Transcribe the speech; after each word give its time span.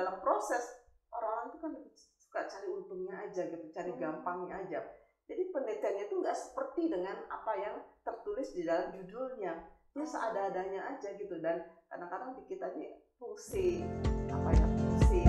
dalam 0.00 0.16
proses 0.24 0.64
orang-orang 1.12 1.46
itu 1.52 1.58
kan 1.60 1.72
suka 2.16 2.40
cari 2.48 2.68
untungnya 2.72 3.14
aja 3.20 3.42
gitu 3.52 3.68
cari 3.68 3.92
Hmm. 3.92 4.00
gampangnya 4.00 4.64
aja 4.64 4.80
jadi 5.28 5.42
penelitiannya 5.52 6.04
itu 6.08 6.14
nggak 6.24 6.38
seperti 6.40 6.88
dengan 6.88 7.20
apa 7.28 7.52
yang 7.60 7.76
tertulis 8.00 8.48
di 8.56 8.64
dalam 8.64 8.96
judulnya 8.96 9.52
dia 9.92 10.06
seada-adanya 10.06 10.96
aja 10.96 11.12
gitu 11.20 11.36
dan 11.44 11.68
kadang-kadang 11.92 12.32
di 12.40 12.42
kita 12.48 12.72
fungsi 13.20 13.84
apa 14.32 14.48
ya 14.56 14.66
fungsi 14.72 15.20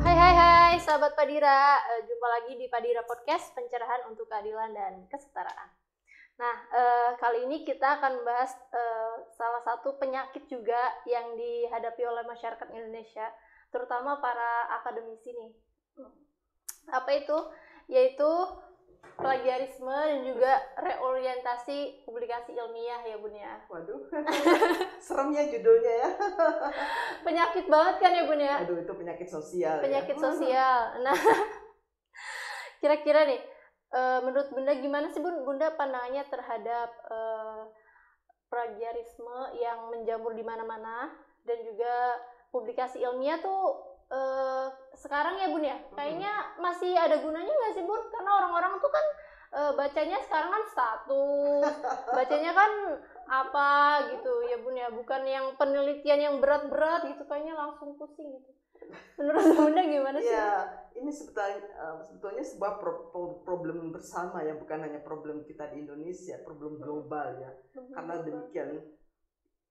Hai 0.00 0.16
hai 0.16 0.34
hai 0.34 0.74
sahabat 0.80 1.12
Padira, 1.12 1.78
Eh, 1.92 2.00
jumpa 2.08 2.26
lagi 2.26 2.52
di 2.56 2.66
Padira 2.72 3.04
Podcast 3.04 3.52
Pencerahan 3.52 4.08
untuk 4.08 4.24
Keadilan 4.26 4.72
dan 4.72 5.04
Kesetaraan. 5.12 5.79
Nah, 6.40 6.56
eh, 6.72 7.10
kali 7.20 7.44
ini 7.44 7.68
kita 7.68 8.00
akan 8.00 8.24
membahas 8.24 8.56
eh, 8.72 9.14
salah 9.36 9.60
satu 9.60 10.00
penyakit 10.00 10.48
juga 10.48 10.80
yang 11.04 11.36
dihadapi 11.36 12.00
oleh 12.08 12.24
masyarakat 12.24 12.64
Indonesia, 12.72 13.28
terutama 13.68 14.16
para 14.24 14.72
akademisi 14.80 15.36
nih. 15.36 15.52
Apa 16.88 17.12
itu? 17.12 17.36
Yaitu 17.92 18.24
plagiarisme 19.20 19.92
dan 19.92 20.24
juga 20.24 20.52
reorientasi 20.80 22.08
publikasi 22.08 22.56
ilmiah 22.56 23.04
ya 23.04 23.16
Bun 23.20 23.36
ya. 23.36 23.60
waduh 23.68 24.00
seremnya 25.04 25.44
judulnya 25.48 25.92
ya 26.04 26.10
Penyakit 27.26 27.68
banget 27.68 27.96
kan 28.00 28.12
ya 28.16 28.24
Bun 28.24 28.40
ya? 28.40 28.64
aduh 28.64 28.80
itu 28.80 28.92
penyakit 28.96 29.28
sosial 29.28 29.76
ya. 29.76 29.84
penyakit 29.84 30.16
sosial. 30.16 31.04
Nah, 31.04 31.16
kira-kira 32.80 33.28
nih, 33.28 33.40
eh, 33.90 34.20
menurut 34.22 34.48
Bunda 34.54 34.72
gimana 34.78 35.06
sih 35.10 35.22
Bun, 35.22 35.42
Bunda 35.42 35.74
pandangannya 35.74 36.24
terhadap 36.30 36.90
eh, 37.10 37.62
plagiarisme 38.50 39.54
yang 39.58 39.90
menjamur 39.94 40.34
di 40.34 40.42
mana-mana 40.42 41.10
dan 41.46 41.58
juga 41.62 42.18
publikasi 42.50 42.98
ilmiah 43.02 43.38
tuh 43.38 43.78
eh, 44.10 44.66
sekarang 44.98 45.38
ya 45.38 45.46
Bun 45.50 45.64
ya, 45.66 45.78
kayaknya 45.94 46.32
masih 46.58 46.94
ada 46.94 47.18
gunanya 47.22 47.50
nggak 47.50 47.74
sih 47.78 47.84
Bun? 47.86 48.02
Karena 48.10 48.30
orang-orang 48.42 48.78
tuh 48.82 48.90
kan 48.90 49.06
eh, 49.58 49.72
bacanya 49.74 50.18
sekarang 50.26 50.50
kan 50.50 50.64
status, 50.70 51.74
bacanya 52.18 52.52
kan 52.54 52.72
apa 53.30 53.68
gitu 54.10 54.42
ya 54.50 54.58
Bun 54.58 54.74
ya, 54.74 54.90
bukan 54.90 55.22
yang 55.22 55.54
penelitian 55.54 56.18
yang 56.18 56.36
berat-berat 56.42 57.06
gitu, 57.14 57.22
kayaknya 57.30 57.54
langsung 57.54 57.94
pusing 57.94 58.26
gitu. 58.42 58.50
Menurut 59.14 59.44
Bunda 59.58 59.82
gimana 59.86 60.18
sih? 60.18 60.34
Ya, 60.34 60.50
ini 60.98 61.10
sebetulnya, 61.14 61.62
eh, 61.62 61.96
sebetulnya 62.10 62.42
sebuah 62.42 62.72
pro- 62.82 63.06
pro- 63.14 63.38
problem 63.46 63.94
bersama 63.94 64.42
ya, 64.42 64.58
bukan 64.58 64.82
hanya 64.82 64.98
problem 64.98 65.46
kita 65.46 65.70
di 65.70 65.86
Indonesia, 65.86 66.42
problem 66.42 66.82
global 66.82 67.38
ya. 67.38 67.52
Karena 67.94 68.18
demikian, 68.18 68.82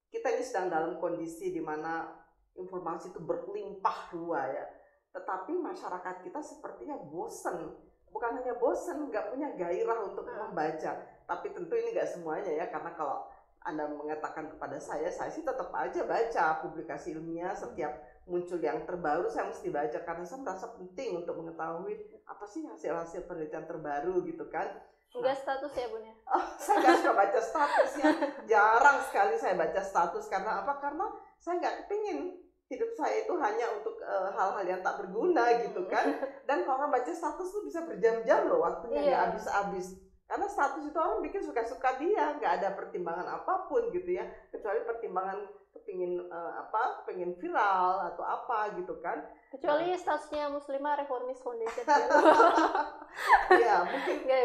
kita 0.10 0.28
ini 0.40 0.44
sedang 0.48 0.72
dalam 0.72 0.98
kondisi 0.98 1.52
di 1.52 1.60
mana 1.60 2.08
informasi 2.56 3.12
itu 3.12 3.20
berlimpah 3.20 4.16
ruah 4.16 4.46
ya. 4.48 4.66
Tetapi 5.12 5.54
masyarakat 5.58 6.16
kita 6.24 6.40
sepertinya 6.40 6.96
bosen. 6.96 7.76
Bukan 8.10 8.42
hanya 8.42 8.58
bosen, 8.58 9.10
nggak 9.10 9.36
punya 9.36 9.54
gairah 9.54 10.00
untuk 10.02 10.26
Hmm. 10.26 10.50
membaca. 10.50 10.98
Tapi 11.30 11.48
tentu 11.54 11.74
ini 11.78 11.94
nggak 11.94 12.10
semuanya 12.10 12.52
ya, 12.56 12.66
karena 12.74 12.94
kalau 12.98 13.30
anda 13.60 13.92
mengatakan 13.92 14.48
kepada 14.48 14.80
saya, 14.80 15.12
saya 15.12 15.28
sih 15.30 15.44
tetap 15.44 15.68
aja 15.76 16.02
baca 16.04 16.64
publikasi 16.64 17.12
ilmiah 17.12 17.52
setiap 17.52 17.92
muncul 18.24 18.56
yang 18.58 18.86
terbaru 18.86 19.28
saya 19.28 19.50
mesti 19.50 19.68
baca 19.68 20.00
karena 20.00 20.24
saya 20.24 20.40
merasa 20.42 20.68
penting 20.74 21.20
untuk 21.20 21.36
mengetahui 21.36 21.94
apa 22.24 22.46
sih 22.46 22.64
hasil-hasil 22.64 23.26
penelitian 23.26 23.66
terbaru 23.66 24.22
gitu 24.24 24.48
kan. 24.48 24.70
Enggak 25.10 25.42
status 25.42 25.74
ya 25.74 25.88
Bun 25.90 26.06
ya? 26.06 26.14
Oh, 26.30 26.46
saya 26.56 26.76
nggak 26.80 26.96
suka 27.02 27.14
baca 27.18 27.40
statusnya. 27.42 28.10
Jarang 28.46 28.98
sekali 29.10 29.34
saya 29.36 29.58
baca 29.58 29.82
status 29.82 30.30
karena 30.30 30.62
apa? 30.62 30.78
Karena 30.78 31.06
saya 31.42 31.58
nggak 31.58 31.76
kepingin 31.84 32.20
hidup 32.70 32.94
saya 32.94 33.26
itu 33.26 33.34
hanya 33.42 33.66
untuk 33.82 33.98
eh, 33.98 34.30
hal-hal 34.30 34.62
yang 34.62 34.82
tak 34.86 35.02
berguna 35.02 35.66
gitu 35.66 35.90
kan. 35.90 36.06
Dan 36.46 36.62
kalau 36.64 36.86
orang 36.86 36.94
baca 36.94 37.10
status 37.10 37.50
tuh 37.50 37.66
bisa 37.66 37.82
berjam-jam 37.82 38.46
loh 38.46 38.62
waktunya 38.62 39.02
nggak 39.02 39.18
Iya. 39.18 39.26
habis-habis. 39.34 39.88
Karena 40.30 40.46
status 40.46 40.86
itu 40.86 40.94
orang 40.94 41.26
bikin 41.26 41.42
suka-suka 41.42 41.98
dia, 41.98 42.38
nggak 42.38 42.62
ada 42.62 42.78
pertimbangan 42.78 43.26
apa 43.42 43.66
pun 43.66 43.90
gitu 43.90 44.14
ya, 44.14 44.30
kecuali 44.54 44.86
pertimbangan 44.86 45.42
kepingin 45.74 46.22
eh, 46.22 46.54
apa, 46.54 47.02
pengen 47.10 47.34
viral 47.42 48.14
atau 48.14 48.22
apa 48.22 48.78
gitu 48.78 49.02
kan. 49.02 49.26
Kecuali 49.50 49.90
statusnya 49.98 50.54
Muslimah 50.54 51.02
Reformis 51.02 51.42
Foundation. 51.42 51.82
ya 53.66 53.82
mungkin 53.82 54.18
ya 54.30 54.38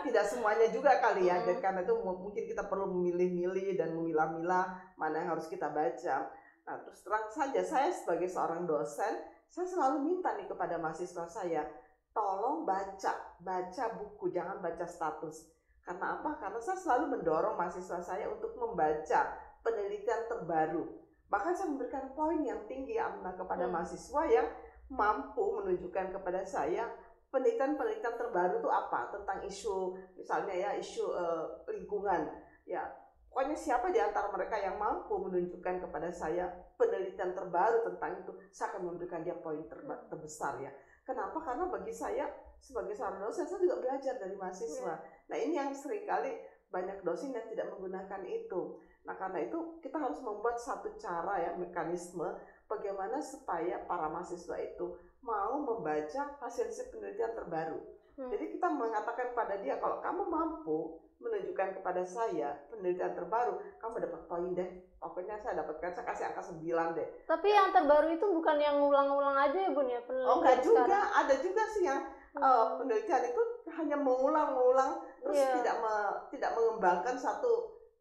tidak 0.00 0.24
semuanya 0.24 0.72
juga 0.72 0.96
kali 1.04 1.28
ya. 1.28 1.44
Hmm. 1.44 1.52
Dan 1.52 1.56
karena 1.60 1.80
itu 1.84 1.94
mu- 2.00 2.24
mungkin 2.24 2.48
kita 2.48 2.64
perlu 2.64 2.88
memilih-milih 2.88 3.76
dan 3.76 3.92
memilah-milah 3.92 4.96
mana 4.96 5.20
yang 5.20 5.36
harus 5.36 5.52
kita 5.52 5.68
baca. 5.68 6.32
Nah, 6.64 6.76
terus 6.80 7.04
terang 7.04 7.28
saja 7.28 7.60
saya 7.60 7.92
sebagai 7.92 8.32
seorang 8.32 8.64
dosen, 8.64 9.20
saya 9.50 9.66
selalu 9.68 10.00
minta 10.00 10.32
nih 10.38 10.48
kepada 10.48 10.80
mahasiswa 10.80 11.26
saya, 11.28 11.66
tolong 12.10 12.66
baca, 12.66 13.38
baca 13.40 13.84
buku, 13.96 14.34
jangan 14.34 14.58
baca 14.58 14.86
status. 14.86 15.50
Karena 15.80 16.20
apa? 16.20 16.36
Karena 16.38 16.60
saya 16.60 16.78
selalu 16.78 17.18
mendorong 17.18 17.56
mahasiswa 17.56 17.98
saya 18.02 18.28
untuk 18.28 18.54
membaca 18.58 19.20
penelitian 19.64 20.28
terbaru. 20.28 20.86
Bahkan 21.30 21.52
saya 21.54 21.68
memberikan 21.70 22.10
poin 22.12 22.42
yang 22.42 22.66
tinggi 22.66 22.98
Amna 22.98 23.34
kepada 23.38 23.70
Hmm. 23.70 23.74
mahasiswa 23.78 24.22
yang 24.26 24.48
mampu 24.90 25.62
menunjukkan 25.62 26.18
kepada 26.18 26.42
saya 26.42 26.90
penelitian-penelitian 27.30 28.18
terbaru 28.18 28.58
itu 28.58 28.70
apa 28.70 29.14
tentang 29.14 29.38
isu 29.46 29.94
misalnya 30.18 30.50
ya 30.50 30.70
isu 30.74 31.14
eh, 31.14 31.46
lingkungan 31.78 32.26
ya 32.66 32.82
pokoknya 33.30 33.54
siapa 33.54 33.94
di 33.94 34.02
antara 34.02 34.34
mereka 34.34 34.58
yang 34.58 34.74
mampu 34.82 35.14
menunjukkan 35.14 35.86
kepada 35.86 36.10
saya 36.10 36.50
penelitian 36.74 37.30
terbaru 37.30 37.86
tentang 37.86 38.18
itu 38.18 38.34
saya 38.50 38.74
akan 38.74 38.82
memberikan 38.90 39.22
dia 39.22 39.38
poin 39.38 39.62
terba- 39.70 40.02
terbesar 40.10 40.58
ya 40.58 40.74
kenapa? 41.10 41.38
Karena 41.42 41.66
bagi 41.66 41.90
saya 41.90 42.30
sebagai 42.62 42.94
seorang 42.94 43.18
dosen 43.26 43.50
saya 43.50 43.58
juga 43.58 43.82
belajar 43.82 44.14
dari 44.22 44.38
mahasiswa. 44.38 44.94
Nah 45.26 45.36
ini 45.36 45.58
yang 45.58 45.74
sering 45.74 46.06
kali 46.06 46.38
banyak 46.70 47.02
dosen 47.02 47.34
yang 47.34 47.50
tidak 47.50 47.66
menggunakan 47.74 48.22
itu. 48.30 48.78
Nah 49.02 49.18
karena 49.18 49.42
itu 49.42 49.82
kita 49.82 49.98
harus 49.98 50.22
membuat 50.22 50.54
satu 50.60 50.94
cara 50.94 51.42
ya 51.42 51.50
mekanisme 51.58 52.30
bagaimana 52.70 53.18
supaya 53.18 53.82
para 53.84 54.06
mahasiswa 54.06 54.54
itu 54.56 54.94
mau 55.20 55.58
membaca 55.58 56.38
hasil-hasil 56.38 56.94
penelitian 56.94 57.34
terbaru. 57.34 57.82
Hmm. 58.14 58.30
Jadi 58.30 58.54
kita 58.54 58.70
mengatakan 58.70 59.34
kepada 59.34 59.58
dia 59.58 59.76
kalau 59.76 59.98
kamu 59.98 60.22
mampu 60.24 60.78
menunjukkan 61.20 61.76
kepada 61.76 62.00
saya 62.00 62.56
penelitian 62.70 63.12
terbaru, 63.12 63.60
kamu 63.76 63.94
dapat 64.00 64.20
poin 64.24 64.54
deh. 64.54 64.70
Pokoknya 64.96 65.36
saya 65.36 65.60
dapatkan 65.60 65.92
saya 65.92 66.06
kasih 66.06 66.24
angka 66.28 66.42
9 66.46 66.96
deh. 66.96 67.08
Tapi 67.26 67.48
yang 67.48 67.68
terbaru 67.70 68.08
itu 68.10 68.24
bukan 68.24 68.56
yang 68.56 68.76
ngulang-ngulang 68.78 69.36
aja 69.36 69.58
ya 69.58 69.70
Bun 69.72 69.84
ya 69.84 70.00
penelitian 70.00 70.28
Oh 70.28 70.36
enggak 70.40 70.58
juga, 70.60 70.84
sekarang. 70.86 71.08
ada 71.18 71.34
juga 71.36 71.62
sih 71.66 71.82
yang 71.84 72.00
Hmm. 72.30 72.46
eh, 72.46 72.66
penelitian 72.78 73.22
itu 73.26 73.42
hanya 73.74 73.96
mengulang-mengulang 73.98 74.92
terus 75.18 75.34
Iya. 75.34 75.50
tidak 75.58 75.76
me- 75.82 76.18
tidak 76.30 76.50
mengembangkan 76.54 77.16
satu 77.18 77.52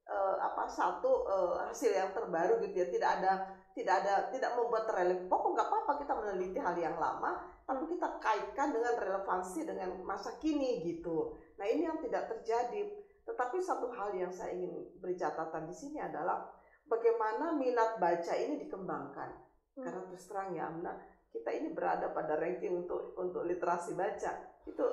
eh, 0.06 0.36
apa 0.38 0.64
satu 0.66 1.12
eh, 1.26 1.54
hasil 1.66 1.92
yang 1.92 2.14
terbaru 2.14 2.62
gitu 2.62 2.78
ya. 2.78 2.88
Tidak 2.90 3.10
ada 3.20 3.34
tidak 3.78 3.96
ada 4.06 4.16
tidak 4.34 4.52
membuat 4.58 4.86
relevan. 4.90 5.30
Pokok 5.30 5.50
nggak 5.56 5.68
apa-apa 5.70 5.92
kita 6.02 6.14
meneliti 6.18 6.60
hal 6.60 6.76
yang 6.76 6.98
lama, 6.98 7.38
tapi 7.64 7.86
kita 7.90 8.08
kaitkan 8.18 8.74
dengan 8.74 8.94
relevansi 8.98 9.60
dengan 9.66 9.90
masa 10.02 10.36
kini 10.42 10.82
gitu. 10.84 11.38
Nah 11.62 11.66
ini 11.70 11.86
yang 11.86 12.02
tidak 12.02 12.30
terjadi. 12.34 12.90
Tetapi 13.30 13.62
satu 13.62 13.94
hal 13.94 14.18
yang 14.18 14.34
saya 14.34 14.58
ingin 14.58 14.74
beri 14.98 15.14
catatan 15.14 15.70
di 15.70 15.76
sini 15.78 16.02
adalah 16.02 16.50
bagaimana 16.90 17.54
minat 17.54 18.02
baca 18.02 18.34
ini 18.34 18.58
dikembangkan. 18.66 19.30
Hmm. 19.78 19.84
Karena 19.86 20.02
terus 20.10 20.26
terang 20.26 20.50
ya 20.58 20.66
Amna, 20.66 20.98
kita 21.30 21.50
ini 21.54 21.70
berada 21.70 22.10
pada 22.10 22.42
ranking 22.42 22.74
untuk 22.74 23.14
untuk 23.22 23.46
literasi 23.46 23.94
baca 23.94 24.34
itu 24.66 24.86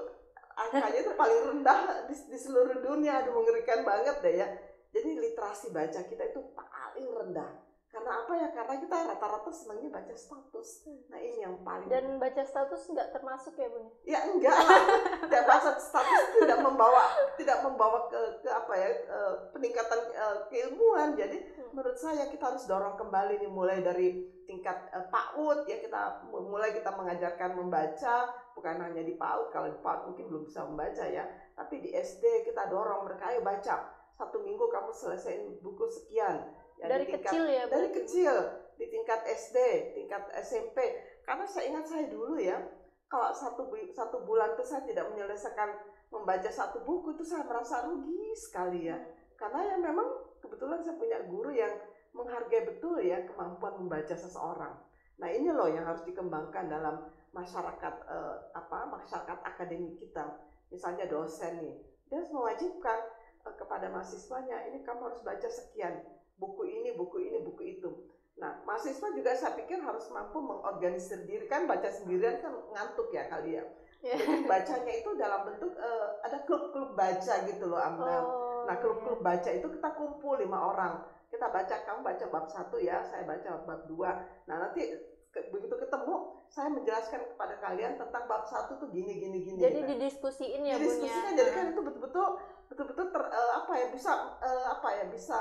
angkanya 0.56 1.00
itu 1.00 1.12
paling 1.16 1.40
rendah 1.52 2.08
di, 2.08 2.14
di 2.28 2.38
seluruh 2.38 2.84
dunia. 2.84 3.24
Aduh 3.24 3.40
mengerikan 3.40 3.82
banget 3.88 4.20
deh 4.20 4.34
ya. 4.36 4.48
Jadi 4.92 5.16
literasi 5.16 5.72
baca 5.72 6.00
kita 6.04 6.22
itu 6.28 6.40
paling 6.52 7.08
rendah. 7.08 7.65
Karena 7.96 8.12
apa 8.12 8.32
ya? 8.36 8.48
Karena 8.52 8.74
kita 8.76 8.96
rata-rata 9.08 9.48
senangnya 9.48 9.88
baca 9.88 10.12
status. 10.12 10.84
Nah 11.08 11.16
ini 11.16 11.40
yang 11.40 11.64
paling 11.64 11.88
Dan 11.88 12.20
baca 12.20 12.44
status 12.44 12.92
nggak 12.92 13.08
termasuk 13.16 13.56
ya 13.56 13.72
Bun? 13.72 13.88
ya 14.04 14.20
enggak 14.28 14.52
lah 14.68 14.82
tidak 15.24 15.44
baca 15.48 15.70
status 15.80 16.22
tidak 16.36 16.60
membawa 16.60 17.02
tidak 17.40 17.58
membawa 17.64 18.04
ke, 18.12 18.20
ke 18.44 18.50
apa 18.52 18.72
ya 18.76 18.88
eh, 18.92 19.32
peningkatan 19.56 20.00
eh, 20.12 20.36
keilmuan 20.52 21.16
jadi 21.16 21.38
Hmm. 21.56 21.72
menurut 21.72 21.96
saya 21.96 22.28
kita 22.28 22.52
harus 22.52 22.68
dorong 22.68 23.00
kembali 23.00 23.40
nih 23.40 23.48
mulai 23.50 23.80
dari 23.80 24.28
tingkat 24.44 24.92
eh, 24.92 25.08
PAUD 25.08 25.64
ya 25.64 25.80
kita 25.80 26.28
mulai 26.30 26.76
kita 26.76 26.92
mengajarkan 26.92 27.56
membaca 27.56 28.28
bukan 28.52 28.76
hanya 28.84 29.02
di 29.02 29.16
PAUD 29.16 29.48
kalau 29.50 29.72
di 29.72 29.80
PAUD 29.80 30.12
mungkin 30.12 30.24
belum 30.28 30.42
bisa 30.44 30.68
membaca 30.68 31.04
ya 31.08 31.24
tapi 31.56 31.80
di 31.80 31.90
SD 31.96 32.44
kita 32.44 32.68
dorong 32.68 33.08
mereka 33.08 33.32
ayo 33.32 33.40
baca 33.40 33.88
satu 34.12 34.44
minggu 34.44 34.68
kamu 34.68 34.92
selesaiin 34.92 35.64
buku 35.64 35.88
sekian 35.88 36.44
Dari 36.76 37.04
tingkat- 37.08 37.32
kecil 37.32 37.44
ya 37.48 37.64
dari 37.66 37.88
berarti. 37.88 37.98
kecil 38.04 38.34
di 38.76 38.86
tingkat 38.92 39.20
SD 39.24 39.56
tingkat 39.96 40.22
SMP 40.44 40.76
karena 41.24 41.44
saya 41.48 41.64
ingat 41.72 41.84
saya 41.88 42.04
dulu 42.12 42.36
ya 42.36 42.60
kalau 43.08 43.32
satu 43.32 43.72
satu 43.96 44.16
bulan 44.28 44.52
itu 44.52 44.64
saya 44.66 44.84
tidak 44.84 45.08
menyelesaikan 45.14 45.72
membaca 46.12 46.50
satu 46.52 46.84
buku 46.84 47.16
itu 47.16 47.24
saya 47.24 47.48
merasa 47.48 47.88
rugi 47.88 48.36
sekali 48.36 48.92
ya 48.92 49.00
karena 49.40 49.64
ya 49.72 49.76
memang 49.80 50.08
kebetulan 50.44 50.80
saya 50.84 50.96
punya 51.00 51.18
guru 51.24 51.52
yang 51.52 51.72
menghargai 52.16 52.64
betul 52.64 52.96
ya 53.00 53.24
kemampuan 53.28 53.76
membaca 53.76 54.16
seseorang. 54.16 54.72
Nah 55.20 55.28
ini 55.28 55.52
loh 55.52 55.68
yang 55.68 55.84
harus 55.84 56.00
dikembangkan 56.08 56.68
dalam 56.72 57.04
masyarakat 57.36 57.94
eh, 58.08 58.36
apa 58.56 58.78
masyarakat 58.88 59.38
akademik 59.44 60.00
kita. 60.00 60.24
Misalnya 60.72 61.04
dosen 61.06 61.60
nih, 61.60 61.76
dia 62.08 62.16
harus 62.16 62.32
mewajibkan 62.32 62.98
eh, 63.44 63.54
kepada 63.60 63.92
mahasiswanya 63.92 64.72
ini 64.72 64.80
kamu 64.80 65.12
harus 65.12 65.20
baca 65.20 65.48
sekian 65.48 66.00
buku 66.36 66.62
ini, 66.68 66.92
buku 66.94 67.16
ini, 67.20 67.38
buku 67.40 67.62
itu. 67.76 67.90
Nah, 68.36 68.60
mahasiswa 68.68 69.08
juga 69.16 69.32
saya 69.32 69.56
pikir 69.56 69.80
harus 69.80 70.04
mampu 70.12 70.36
mengorganisir 70.44 71.24
diri 71.24 71.48
kan 71.48 71.64
baca 71.64 71.88
sendirian 71.88 72.36
kan 72.44 72.52
ngantuk 72.72 73.08
ya 73.08 73.24
kali 73.32 73.56
ya. 73.56 73.64
Ya. 74.04 74.12
Jadi 74.20 74.44
bacanya 74.44 74.92
itu 74.92 75.10
dalam 75.16 75.48
bentuk 75.48 75.72
eh, 75.72 76.08
ada 76.20 76.44
klub-klub 76.44 76.92
baca 76.92 77.34
gitu 77.48 77.64
loh 77.64 77.80
Amna. 77.80 78.16
Oh, 78.20 78.44
Nah, 78.68 78.76
iya. 78.76 78.82
klub-klub 78.82 79.24
baca 79.24 79.50
itu 79.50 79.66
kita 79.72 79.88
kumpul 79.96 80.36
lima 80.36 80.58
orang. 80.60 81.00
Kita 81.32 81.48
baca, 81.48 81.74
kamu 81.82 82.00
baca 82.04 82.24
bab 82.28 82.46
satu 82.46 82.76
ya, 82.76 83.02
saya 83.02 83.24
baca 83.24 83.64
bab 83.64 83.88
dua. 83.88 84.20
Nah, 84.46 84.56
nanti 84.62 84.84
ke- 85.32 85.48
begitu 85.50 85.74
ketemu, 85.74 86.14
saya 86.52 86.68
menjelaskan 86.70 87.20
kepada 87.34 87.56
kalian 87.58 87.96
tentang 87.98 88.24
bab 88.28 88.44
satu 88.46 88.76
tuh 88.78 88.88
gini, 88.92 89.16
gini, 89.16 89.38
gini. 89.42 89.58
Jadi 89.58 89.80
gitu. 89.80 89.90
didiskusiin 89.96 90.60
ya 90.60 90.76
Jadi 90.76 90.86
bun 90.86 90.92
diskusinya 90.92 91.32
ya. 91.32 91.36
jadi 91.40 91.50
kan 91.50 91.64
itu 91.72 91.80
betul-betul 91.82 92.26
betul-betul 92.68 93.06
ter, 93.10 93.22
eh, 93.32 93.52
apa 93.54 93.72
ya 93.74 93.86
bisa 93.90 94.12
eh, 94.38 94.64
apa 94.70 94.88
ya 94.92 95.04
bisa 95.08 95.36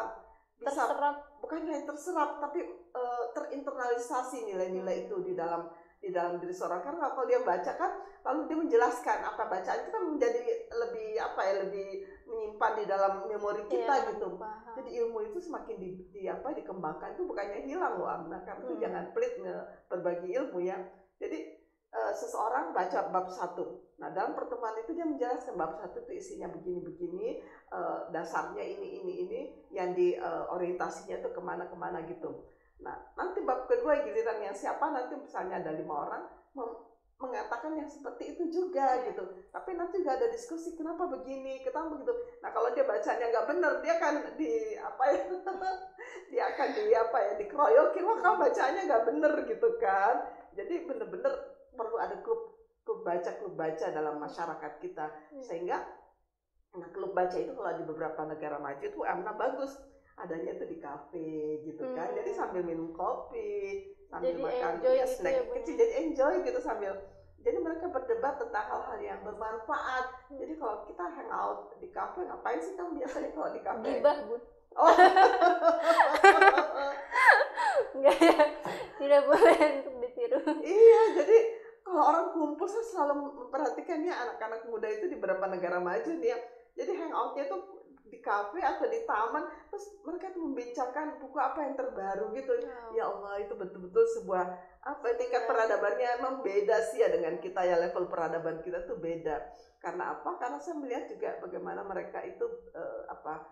terserap. 0.66 1.16
Bukan 1.40 1.62
hanya 1.64 1.86
terserap 1.86 2.42
tapi 2.42 2.60
eh, 2.92 3.24
terinternalisasi 3.32 4.46
nilai-nilai 4.46 5.06
itu 5.06 5.22
di 5.22 5.34
dalam 5.34 5.70
di 6.02 6.10
dalam 6.10 6.38
diri 6.38 6.52
seorang. 6.52 6.82
Karena 6.82 7.10
kalau 7.10 7.26
dia 7.26 7.42
baca 7.42 7.72
kan 7.74 7.92
lalu 8.22 8.42
dia 8.46 8.58
menjelaskan 8.58 9.18
apa 9.24 9.44
bacaan 9.46 9.80
itu 9.80 9.90
kan 9.90 10.04
menjadi 10.06 10.42
lebih 10.70 11.10
apa 11.18 11.42
ya 11.42 11.54
lebih 11.66 11.88
menyimpan 12.26 12.72
di 12.74 12.84
dalam 12.86 13.14
memori 13.26 13.64
kita 13.66 13.94
Iya, 14.02 14.10
gitu. 14.14 14.34
paham. 14.36 14.74
jadi 14.76 14.90
ilmu 15.02 15.18
itu 15.24 15.38
semakin 15.38 15.76
di, 15.78 15.90
di 16.10 16.26
apa 16.26 16.50
dikembangkan 16.52 17.14
itu 17.14 17.24
bukannya 17.24 17.64
hilang 17.64 18.02
loh 18.02 18.10
Amna. 18.10 18.42
Karena 18.42 18.66
itu 18.66 18.74
Hmm. 18.76 18.82
jangan 18.82 19.04
pelit 19.14 19.34
berbagi 19.88 20.30
ilmu 20.34 20.60
ya. 20.62 20.78
Jadi 21.16 21.65
eh, 21.96 22.14
seseorang 22.14 22.76
baca 22.76 23.00
bab 23.08 23.32
satu. 23.32 23.96
Nah 23.96 24.12
dalam 24.12 24.36
pertemuan 24.36 24.76
itu 24.84 24.92
dia 24.92 25.08
menjelaskan 25.08 25.56
bab 25.56 25.80
satu 25.80 26.04
itu 26.04 26.12
isinya 26.20 26.52
begini 26.52 26.84
begini 26.84 27.28
eh, 27.72 28.00
dasarnya 28.12 28.64
ini 28.64 29.02
ini 29.02 29.14
ini 29.24 29.40
yang 29.72 29.96
di 29.96 30.20
eh, 30.20 30.46
orientasinya 30.52 31.24
itu 31.24 31.30
ke 31.32 31.42
mana 31.42 31.72
ke 31.72 31.76
mana 31.80 32.04
gitu. 32.04 32.44
Nah 32.84 33.00
nanti 33.16 33.40
bab 33.48 33.72
kedua 33.72 34.04
giliran 34.04 34.44
yang 34.44 34.56
siapa 34.56 34.92
nanti 34.92 35.16
misalnya 35.16 35.64
ada 35.64 35.72
lima 35.72 35.96
orang 35.96 36.24
mengatakan 37.16 37.80
yang 37.80 37.88
seperti 37.88 38.36
itu 38.36 38.44
juga 38.52 39.00
gitu. 39.08 39.24
Tapi 39.50 39.72
nanti 39.80 40.04
juga 40.04 40.20
ada 40.20 40.28
diskusi 40.28 40.76
kenapa 40.76 41.08
begini 41.08 41.64
kenapa 41.64 41.96
begitu. 41.96 42.14
Nah 42.44 42.52
kalau 42.52 42.76
dia 42.76 42.84
bacanya 42.84 43.32
nggak 43.32 43.48
benar 43.56 43.74
dia 43.80 43.96
kan 43.96 44.14
di 44.36 44.76
apa 44.76 45.04
ya 45.16 45.20
dia 46.32 46.44
akan 46.52 46.70
di 46.76 46.86
apa 46.92 47.18
ya 47.18 47.32
dikeroyokin 47.40 48.04
wah 48.04 48.20
kamu 48.20 48.38
bacanya 48.52 48.82
nggak 48.84 49.06
bener 49.08 49.34
gitu 49.48 49.70
kan. 49.80 50.16
Jadi 50.56 50.88
bener-bener 50.88 51.55
perlu 51.76 51.96
ada 52.00 52.20
klub 52.24 52.56
klub 52.86 53.02
baca 53.02 53.32
klub 53.38 53.54
baca 53.58 53.86
dalam 53.92 54.16
masyarakat 54.22 54.74
kita. 54.82 55.06
Hmm. 55.12 55.44
sehingga 55.44 55.84
nah 56.76 56.92
klub 56.92 57.16
baca 57.16 57.36
itu 57.40 57.56
kalau 57.56 57.72
di 57.80 57.84
beberapa 57.88 58.22
negara 58.28 58.58
maju 58.60 58.84
itu 58.84 59.00
amna 59.04 59.36
bagus. 59.36 59.76
Adanya 60.16 60.56
itu 60.56 60.64
di 60.64 60.78
kafe 60.80 61.60
gitu 61.68 61.84
kan. 61.92 62.08
Hmm. 62.08 62.18
jadi 62.24 62.32
sambil 62.32 62.64
minum 62.64 62.96
kopi 62.96 63.92
sambil 64.08 64.32
Jadi 64.32 64.42
makan 64.48 64.72
enjoy 64.80 64.96
ya, 64.96 65.04
gitu 65.04 65.16
snack 65.20 65.36
ya, 65.36 65.44
Bu. 65.44 65.52
kecil. 65.60 65.76
jadi 65.76 65.94
enjoy 66.08 66.34
gitu 66.48 66.60
sambil. 66.64 66.94
Jadi 67.46 67.58
mereka 67.62 67.86
berdebat 67.94 68.42
tentang 68.42 68.66
hal-hal 68.66 68.98
yang 69.04 69.20
bermanfaat. 69.28 70.06
Hmm. 70.32 70.40
jadi 70.40 70.54
kalau 70.56 70.88
kita 70.88 71.04
hangout 71.04 71.60
di 71.84 71.88
kafe 71.92 72.24
ngapain 72.24 72.60
sih 72.64 72.74
kamu 72.80 73.04
biasanya 73.04 73.30
kalau 73.36 73.50
di 73.52 73.62
kafe? 73.62 73.88
Gibah 74.00 74.18
bun 74.24 74.42
oh. 74.76 74.96
Enggak 77.96 78.18
ya. 78.20 78.46
Tidak 78.96 79.22
boleh 79.28 79.58
untuk 79.84 79.96
ditiru. 80.00 80.40
Iya 80.64 81.02
jadi 81.22 81.38
kalau 81.86 82.02
orang 82.02 82.34
kumpul 82.34 82.66
saya 82.66 82.82
selalu 82.82 83.14
memperhatikan 83.46 84.02
ya 84.02 84.18
anak-anak 84.26 84.66
muda 84.66 84.90
itu 84.90 85.06
di 85.06 85.22
beberapa 85.22 85.46
negara 85.46 85.78
maju 85.78 86.18
nih 86.18 86.34
ya. 86.34 86.38
Jadi 86.74 86.92
hangoutnya 86.98 87.46
tuh 87.46 87.62
di 88.06 88.22
kafe 88.22 88.62
atau 88.62 88.86
di 88.90 89.06
taman 89.06 89.46
terus 89.70 89.98
mereka 90.02 90.34
tuh 90.34 90.42
membincangkan 90.50 91.22
buku 91.22 91.38
apa 91.38 91.62
yang 91.62 91.78
terbaru 91.78 92.34
gitu. 92.34 92.54
Ya 92.98 93.06
Allah 93.06 93.38
itu 93.38 93.54
betul-betul 93.54 94.02
sebuah 94.18 94.46
apa 94.82 95.06
ya, 95.14 95.16
tingkat 95.18 95.44
Ya. 95.46 95.50
peradabannya 95.50 96.08
emang 96.22 96.36
beda 96.42 96.78
sih 96.90 97.06
ya 97.06 97.10
dengan 97.14 97.38
kita 97.38 97.62
ya 97.66 97.78
level 97.78 98.10
peradaban 98.10 98.66
kita 98.66 98.82
tuh 98.90 98.98
beda. 98.98 99.46
Karena 99.78 100.18
apa? 100.18 100.42
Karena 100.42 100.58
saya 100.58 100.82
melihat 100.82 101.06
juga 101.06 101.38
bagaimana 101.38 101.86
mereka 101.86 102.22
itu 102.26 102.46
eh, 102.74 103.02
apa 103.14 103.46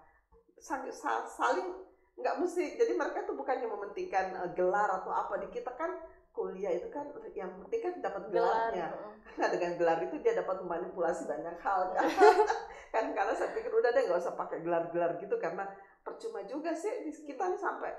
saling 0.57 1.69
nggak 2.17 2.35
mesti. 2.41 2.77
Jadi 2.81 2.93
mereka 2.97 3.29
tuh 3.29 3.37
bukannya 3.37 3.69
mementingkan 3.69 4.25
eh, 4.41 4.49
gelar 4.57 4.89
atau 5.01 5.13
apa. 5.13 5.37
Di 5.37 5.53
kita 5.53 5.73
kan 5.77 5.97
kuliah 6.33 6.73
itu 6.73 6.89
kan 6.89 7.05
yang 7.37 7.53
penting 7.61 7.81
kan 7.85 7.93
dapat 8.01 8.23
gelar 8.33 8.73
gelarnya. 8.73 8.87
heeh. 8.89 9.13
karena 9.33 9.47
dengan 9.53 9.71
gelar 9.77 9.99
itu 10.01 10.15
dia 10.25 10.33
dapat 10.33 10.55
memanipulasi 10.65 11.29
banyak 11.29 11.57
hal 11.61 11.81
kan? 11.93 12.05
Kan 12.93 13.09
karena 13.09 13.33
saya 13.33 13.49
pikir 13.57 13.73
udah 13.73 13.89
deh 13.89 14.05
nggak 14.05 14.21
usah 14.21 14.37
pakai 14.37 14.61
gelar-gelar 14.61 15.17
gitu 15.17 15.41
karena 15.41 15.65
percuma 16.05 16.45
juga 16.45 16.77
sih. 16.77 17.01
Di 17.01 17.09
kita 17.09 17.49
nih 17.49 17.57
sampai 17.57 17.89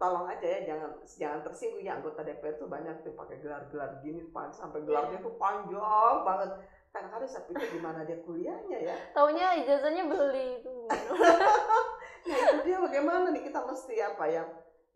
tolong 0.00 0.24
aja 0.24 0.40
ya 0.40 0.60
jangan 0.72 0.90
jangan 1.04 1.40
tersinggung 1.44 1.84
ya 1.84 2.00
anggota 2.00 2.24
DPR 2.24 2.56
tuh 2.56 2.68
banyak 2.68 2.96
tuh 3.04 3.12
pakai 3.12 3.40
gelar-gelar 3.44 4.00
gini 4.00 4.24
pan 4.32 4.48
sampai 4.52 4.84
gelarnya 4.88 5.20
tuh 5.20 5.36
panjang 5.36 6.24
banget. 6.24 6.48
Kadang-kadang 6.96 7.28
saya 7.28 7.44
pikir 7.44 7.76
gimana 7.76 8.08
dia 8.08 8.16
kuliahnya 8.24 8.78
ya. 8.80 8.96
Taunya 9.12 9.60
ijazahnya 9.60 10.08
beli 10.08 10.64
itu. 10.64 10.72
Nah 12.26 12.34
itu 12.42 12.66
dia 12.66 12.82
bagaimana 12.82 13.30
nih? 13.30 13.46
Kita 13.46 13.62
mesti 13.62 14.02
apa 14.02 14.24
ya? 14.26 14.42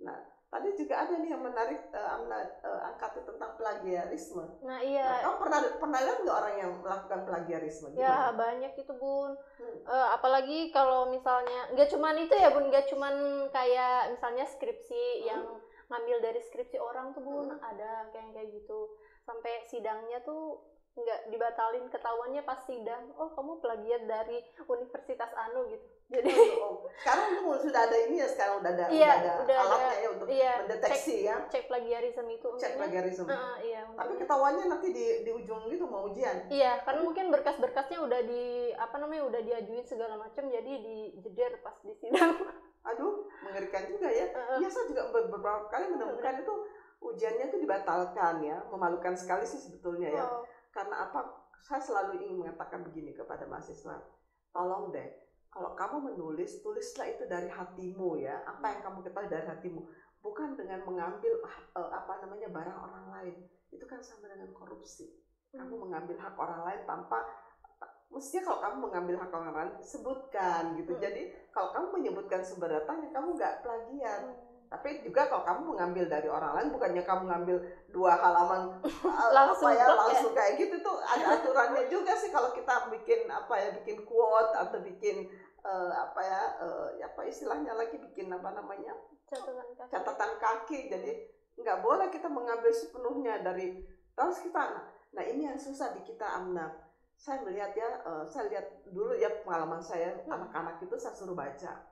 Nah 0.02 0.18
tadi 0.50 0.74
juga 0.74 0.94
ada 0.98 1.14
nih 1.14 1.30
yang 1.30 1.40
menarik 1.40 1.78
Amna 1.90 2.42
eh, 2.42 2.80
angkat 2.84 3.22
tentang 3.22 3.54
plagiarisme 3.54 4.42
nah 4.60 4.70
Nah, 4.70 4.80
iya 4.82 5.22
kamu 5.22 5.36
pernah 5.38 5.58
pernah 5.78 6.00
lihat 6.00 6.18
nggak 6.20 6.36
orang 6.36 6.54
yang 6.56 6.72
melakukan 6.78 7.20
plagiarisme? 7.22 7.86
Ya 7.92 8.10
Gimana? 8.10 8.34
banyak 8.34 8.72
itu 8.74 8.92
bun. 8.92 9.32
Hmm. 9.56 9.78
Eh, 9.84 10.08
apalagi 10.10 10.58
kalau 10.70 11.06
misalnya 11.06 11.70
nggak 11.70 11.88
cuman 11.88 12.14
itu 12.18 12.34
ya 12.34 12.48
bun, 12.48 12.66
nggak 12.66 12.86
cuman 12.88 13.14
kayak 13.50 14.10
misalnya 14.10 14.44
skripsi 14.44 15.04
Hmm. 15.20 15.26
yang 15.26 15.42
ngambil 15.86 16.16
dari 16.20 16.40
skripsi 16.40 16.78
orang 16.78 17.12
tuh 17.12 17.22
bun, 17.22 17.50
Hmm. 17.50 17.60
ada 17.60 18.10
kayak 18.10 18.30
kayak 18.32 18.50
gitu. 18.52 18.94
Sampai 19.22 19.62
sidangnya 19.64 20.18
tuh 20.20 20.58
nggak 21.00 21.20
dibatalin 21.28 21.84
ketahuannya 21.86 22.42
pas 22.42 22.60
sidang. 22.62 23.10
Oh 23.14 23.30
kamu 23.30 23.58
plagiat 23.58 24.02
dari 24.04 24.38
Universitas 24.62 25.30
Anu 25.34 25.66
gitu. 25.66 25.84
Jadi 26.10 26.26
Oh, 26.58 26.90
sekarang 26.98 27.26
itu 27.32 27.70
sudah 27.70 27.86
ada 27.86 27.96
ini 27.96 28.18
ya 28.18 28.26
sekarang 28.26 28.58
udah 28.58 28.70
ada, 28.72 28.84
Iya, 28.90 29.06
udah 29.06 29.14
ada 29.14 29.32
udah 29.40 29.56
ada. 29.56 29.62
alatnya 29.62 29.94
ya 29.94 30.08
untuk 30.10 30.26
iya 30.26 30.52
mendeteksi 30.58 31.16
ya 31.22 31.36
cek 31.46 31.64
plagiarisme 31.66 32.26
itu. 32.28 32.48
cek 32.58 32.72
plagiarisme. 32.74 33.30
Heeh, 33.30 33.54
iya. 33.62 33.80
Tapi 33.94 34.12
ketahuannya 34.18 34.64
nanti 34.66 34.88
di 34.90 35.06
di 35.22 35.30
ujung 35.30 35.70
gitu 35.70 35.86
mau 35.86 36.10
ujian. 36.10 36.50
Iya, 36.50 36.82
karena 36.82 37.00
mungkin 37.00 37.30
berkas-berkasnya 37.30 37.98
udah 38.02 38.20
di 38.26 38.42
apa 38.74 38.96
namanya 38.98 39.22
udah 39.24 39.40
diajuin 39.40 39.86
segala 39.86 40.18
macam, 40.18 40.50
jadi 40.50 40.72
dijeder 41.14 41.62
pas 41.62 41.78
di 41.80 41.94
sidang. 41.96 42.34
Aduh, 42.90 43.30
mengerikan 43.40 43.86
juga 43.86 44.10
ya. 44.10 44.34
Heeh. 44.34 44.56
Iya, 44.58 44.68
saya 44.68 44.90
juga 44.90 45.14
ber- 45.14 45.30
beberapa 45.30 45.70
kali 45.70 45.94
menemukan 45.94 46.42
itu 46.42 46.54
ujiannya 47.00 47.44
itu 47.46 47.58
dibatalkan 47.62 48.42
ya. 48.42 48.66
Memalukan 48.66 49.14
sekali 49.14 49.46
sih 49.46 49.62
sebetulnya 49.62 50.10
ya. 50.10 50.24
Oh. 50.26 50.42
Karena 50.80 50.96
apa? 51.04 51.20
Saya 51.60 51.84
selalu 51.84 52.24
ingin 52.24 52.40
mengatakan 52.40 52.80
begini 52.80 53.12
kepada 53.12 53.44
mahasiswa. 53.44 54.00
Tolong 54.48 54.88
deh, 54.96 55.08
kalau 55.52 55.76
kamu 55.76 56.08
menulis, 56.08 56.64
tulislah 56.64 57.04
itu 57.04 57.28
dari 57.28 57.52
hatimu 57.52 58.16
ya. 58.16 58.40
Apa 58.48 58.72
yang 58.72 58.80
kamu 58.88 59.04
ketahui 59.04 59.28
dari 59.28 59.44
hatimu. 59.44 59.84
Bukan 60.24 60.56
dengan 60.56 60.80
mengambil 60.88 61.44
eh, 61.44 61.90
apa 61.92 62.24
namanya 62.24 62.48
barang 62.48 62.78
orang 62.80 63.06
lain. 63.12 63.36
Itu 63.68 63.84
kan 63.84 64.00
sama 64.00 64.32
dengan 64.32 64.56
korupsi. 64.56 65.20
Kamu 65.52 65.84
mengambil 65.84 66.16
hak 66.16 66.32
orang 66.40 66.64
lain 66.64 66.80
tanpa 66.88 67.28
mestinya 68.10 68.50
kalau 68.50 68.58
kamu 68.64 68.76
mengambil 68.88 69.14
hak 69.20 69.32
orang 69.36 69.52
lain 69.52 69.72
sebutkan 69.84 70.80
gitu. 70.80 70.96
Hmm. 70.96 71.02
Jadi 71.04 71.22
kalau 71.52 71.76
kamu 71.76 71.86
menyebutkan 72.00 72.40
sumber 72.40 72.72
datanya 72.72 73.12
kamu 73.12 73.36
nggak 73.36 73.54
plagiat. 73.60 74.22
Hmm. 74.32 74.49
Tapi 74.70 75.02
juga 75.02 75.26
kalau 75.26 75.42
kamu 75.42 75.74
mengambil 75.74 76.06
dari 76.06 76.30
orang 76.30 76.54
lain 76.54 76.68
bukannya 76.70 77.02
kamu 77.02 77.26
ngambil 77.26 77.56
dua 77.90 78.14
halaman 78.14 78.78
uh, 78.86 79.30
Langsung 79.36 79.66
apa 79.66 79.82
ya 79.82 79.86
ya? 79.90 79.98
langsung 79.98 80.30
kayak 80.30 80.62
gitu 80.62 80.78
tuh 80.78 80.94
ada 81.02 81.42
aturannya 81.42 81.90
juga 81.90 82.14
sih 82.14 82.30
kalau 82.30 82.54
kita 82.54 82.86
bikin 82.94 83.26
apa 83.26 83.50
ya 83.58 83.68
bikin 83.82 84.06
quote 84.06 84.54
atau 84.54 84.78
bikin 84.86 85.26
uh, 85.66 85.90
apa 85.90 86.20
ya 86.22 86.40
uh, 86.62 86.88
apa 87.02 87.20
istilahnya 87.26 87.74
lagi 87.74 87.98
bikin 87.98 88.30
apa 88.30 88.54
namanya 88.54 88.94
catatan 89.26 89.74
kaki. 89.74 89.90
catatan 89.90 90.32
kaki 90.38 90.78
jadi 90.86 91.12
nggak 91.58 91.78
boleh 91.82 92.06
kita 92.08 92.30
mengambil 92.30 92.70
sepenuhnya 92.70 93.42
dari 93.42 93.82
terus 94.14 94.38
kita 94.38 94.86
nah 95.10 95.24
ini 95.26 95.50
yang 95.50 95.58
susah 95.58 95.92
di 95.98 96.06
kita 96.06 96.24
Amna 96.24 96.70
saya 97.20 97.44
melihat 97.44 97.76
ya 97.76 98.00
eh, 98.00 98.24
saya 98.24 98.48
lihat 98.48 98.66
dulu 98.88 99.12
ya 99.12 99.28
pengalaman 99.44 99.82
saya 99.84 100.16
Hmm. 100.24 100.40
anak-anak 100.40 100.80
itu 100.80 100.96
saya 100.96 101.12
suruh 101.12 101.36
baca 101.36 101.84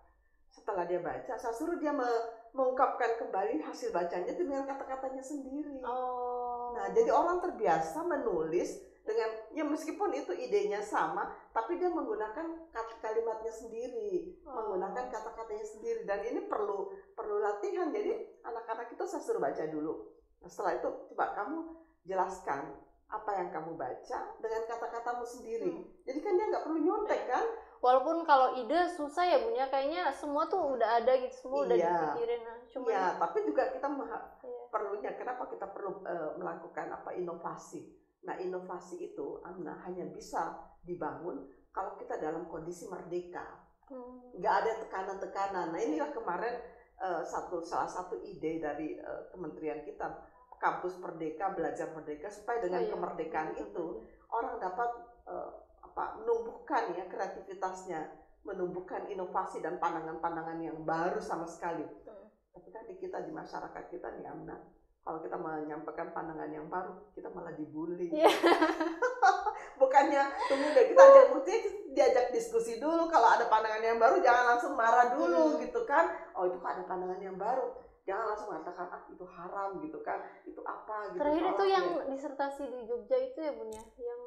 setelah 0.49 0.89
dia 0.89 1.05
baca 1.05 1.37
saya 1.37 1.53
suruh 1.53 1.77
dia 1.77 1.93
me- 1.93 2.38
mengungkapkan 2.51 3.17
kembali 3.17 3.61
hasil 3.61 3.91
bacanya 3.91 4.33
dengan 4.33 4.65
kata-katanya 4.65 5.21
sendiri 5.21 5.81
Oh. 5.83 6.73
nah 6.73 6.91
jadi 6.91 7.09
orang 7.09 7.39
terbiasa 7.39 8.03
menulis 8.03 8.79
dengan 9.03 9.25
ya 9.51 9.65
meskipun 9.65 10.13
itu 10.13 10.33
idenya 10.33 10.79
sama 10.79 11.25
tapi 11.49 11.77
dia 11.77 11.89
menggunakan 11.89 12.45
kat- 12.69 12.99
kalimatnya 12.99 13.51
sendiri 13.51 14.37
Oh. 14.43 14.53
menggunakan 14.53 15.09
kata-katanya 15.09 15.65
sendiri 15.65 16.05
dan 16.05 16.21
ini 16.23 16.45
perlu 16.45 16.89
perlu 17.13 17.39
latihan 17.39 17.89
jadi 17.89 18.15
anak-anak 18.43 18.93
itu 18.93 19.05
saya 19.05 19.21
suruh 19.21 19.41
baca 19.41 19.65
dulu 19.65 20.13
nah, 20.39 20.49
setelah 20.49 20.77
itu 20.77 20.89
coba 21.09 21.33
kamu 21.35 21.59
jelaskan 22.05 22.77
apa 23.09 23.31
yang 23.35 23.49
kamu 23.49 23.73
baca 23.75 24.19
dengan 24.37 24.63
kata-katamu 24.67 25.25
sendiri 25.25 25.73
Hmm. 25.73 25.85
jadi 26.05 26.19
kan 26.21 26.33
dia 26.35 26.47
nggak 26.47 26.65
perlu 26.65 26.79
nyontek 26.79 27.23
kan 27.25 27.47
walaupun 27.79 28.23
kalau 28.23 28.55
ide 28.55 28.91
susah 28.91 29.23
ya 29.23 29.39
bun 29.39 29.55
ya 29.55 29.67
kayaknya 29.67 30.11
semua 30.11 30.47
tuh 30.47 30.75
udah 30.75 30.99
ada 30.99 31.13
gitu 31.17 31.47
semua 31.47 31.65
udah 31.65 31.77
Iya. 31.77 31.89
dipikirin 31.89 32.41
nah 32.43 32.57
cuma 32.69 32.87
Iya, 32.91 33.05
tapi 33.17 33.39
juga 33.43 33.63
kita 33.71 33.87
mah- 33.87 34.09
Iya. 34.43 34.61
perlunya 34.69 35.11
kenapa 35.15 35.47
kita 35.47 35.67
perlu 35.67 36.03
eh, 36.05 36.31
melakukan 36.37 36.87
apa 36.93 37.11
inovasi. 37.13 37.81
Nah, 38.19 38.35
inovasi 38.37 38.99
itu 39.09 39.39
Amna 39.41 39.79
hanya 39.83 40.05
bisa 40.07 40.59
dibangun 40.83 41.47
kalau 41.71 41.95
kita 41.95 42.19
dalam 42.19 42.45
kondisi 42.45 42.85
merdeka. 42.85 43.63
Hmm. 43.89 44.35
Nggak 44.35 44.55
ada 44.59 44.73
tekanan-tekanan. 44.83 45.67
Nah, 45.73 45.81
inilah 45.81 46.11
kemarin 46.13 46.59
eh, 46.99 47.23
satu 47.25 47.63
salah 47.63 47.87
satu 47.87 48.19
ide 48.19 48.59
dari 48.59 48.99
eh, 48.99 49.23
kementerian 49.31 49.81
kita 49.81 50.19
kampus 50.59 50.99
merdeka 50.99 51.55
belajar 51.55 51.95
merdeka 51.95 52.27
supaya 52.27 52.59
dengan 52.59 52.83
Oh, 52.83 52.85
iya. 52.85 52.93
kemerdekaan 52.93 53.51
itu 53.55 53.87
orang 54.29 54.59
dapat 54.59 54.91
eh, 55.25 55.51
apa 55.99 56.15
menumbuhkan 56.23 56.95
ya 56.95 57.11
kreativitasnya, 57.11 58.07
menumbuhkan 58.47 59.11
inovasi 59.11 59.59
dan 59.59 59.83
pandangan-pandangan 59.83 60.63
yang 60.63 60.79
baru 60.87 61.19
sama 61.19 61.43
sekali. 61.51 61.83
Hmm. 62.07 62.31
Tapi 62.55 62.71
kan 62.71 62.87
di 62.87 62.95
kita 63.03 63.27
di 63.27 63.35
masyarakat 63.35 63.83
kita 63.91 64.15
nih 64.15 64.31
Amna, 64.31 64.63
kalau 65.03 65.19
kita 65.19 65.35
menyampaikan 65.35 66.15
pandangan 66.15 66.55
yang 66.55 66.71
baru, 66.71 67.11
kita 67.19 67.35
malah 67.35 67.51
dibully. 67.51 68.15
Iya. 68.15 68.31
Bukannya 69.83 70.23
tunggu 70.47 70.71
deh 70.71 70.85
kita 70.91 71.03
ajak 71.03 71.27
diajak 71.99 72.27
diskusi 72.31 72.79
dulu. 72.79 73.11
Kalau 73.11 73.35
ada 73.35 73.51
pandangan 73.51 73.83
yang 73.83 73.99
baru 73.99 74.23
jangan 74.23 74.55
langsung 74.55 74.79
marah 74.79 75.19
dulu 75.19 75.59
Hmm. 75.59 75.67
gitu 75.67 75.83
kan. 75.83 76.15
Oh 76.39 76.47
itu 76.47 76.63
kok 76.63 76.79
ada 76.79 76.87
pandangan 76.87 77.19
yang 77.19 77.35
baru. 77.35 77.75
Jangan 78.07 78.25
langsung 78.35 78.55
mengatakan 78.55 78.87
ah 78.95 79.03
itu 79.11 79.27
haram 79.27 79.83
gitu 79.83 79.99
kan. 80.07 80.23
Itu 80.47 80.63
apa 80.63 81.11
gitu. 81.11 81.19
terakhir 81.19 81.45
itu 81.59 81.65
yang 81.67 81.87
disertasi 82.07 82.63
di 82.71 82.81
Jogja 82.87 83.19
itu 83.19 83.39
ya 83.43 83.53
bun 83.55 83.71
ya 83.71 83.83
yang 83.99 84.21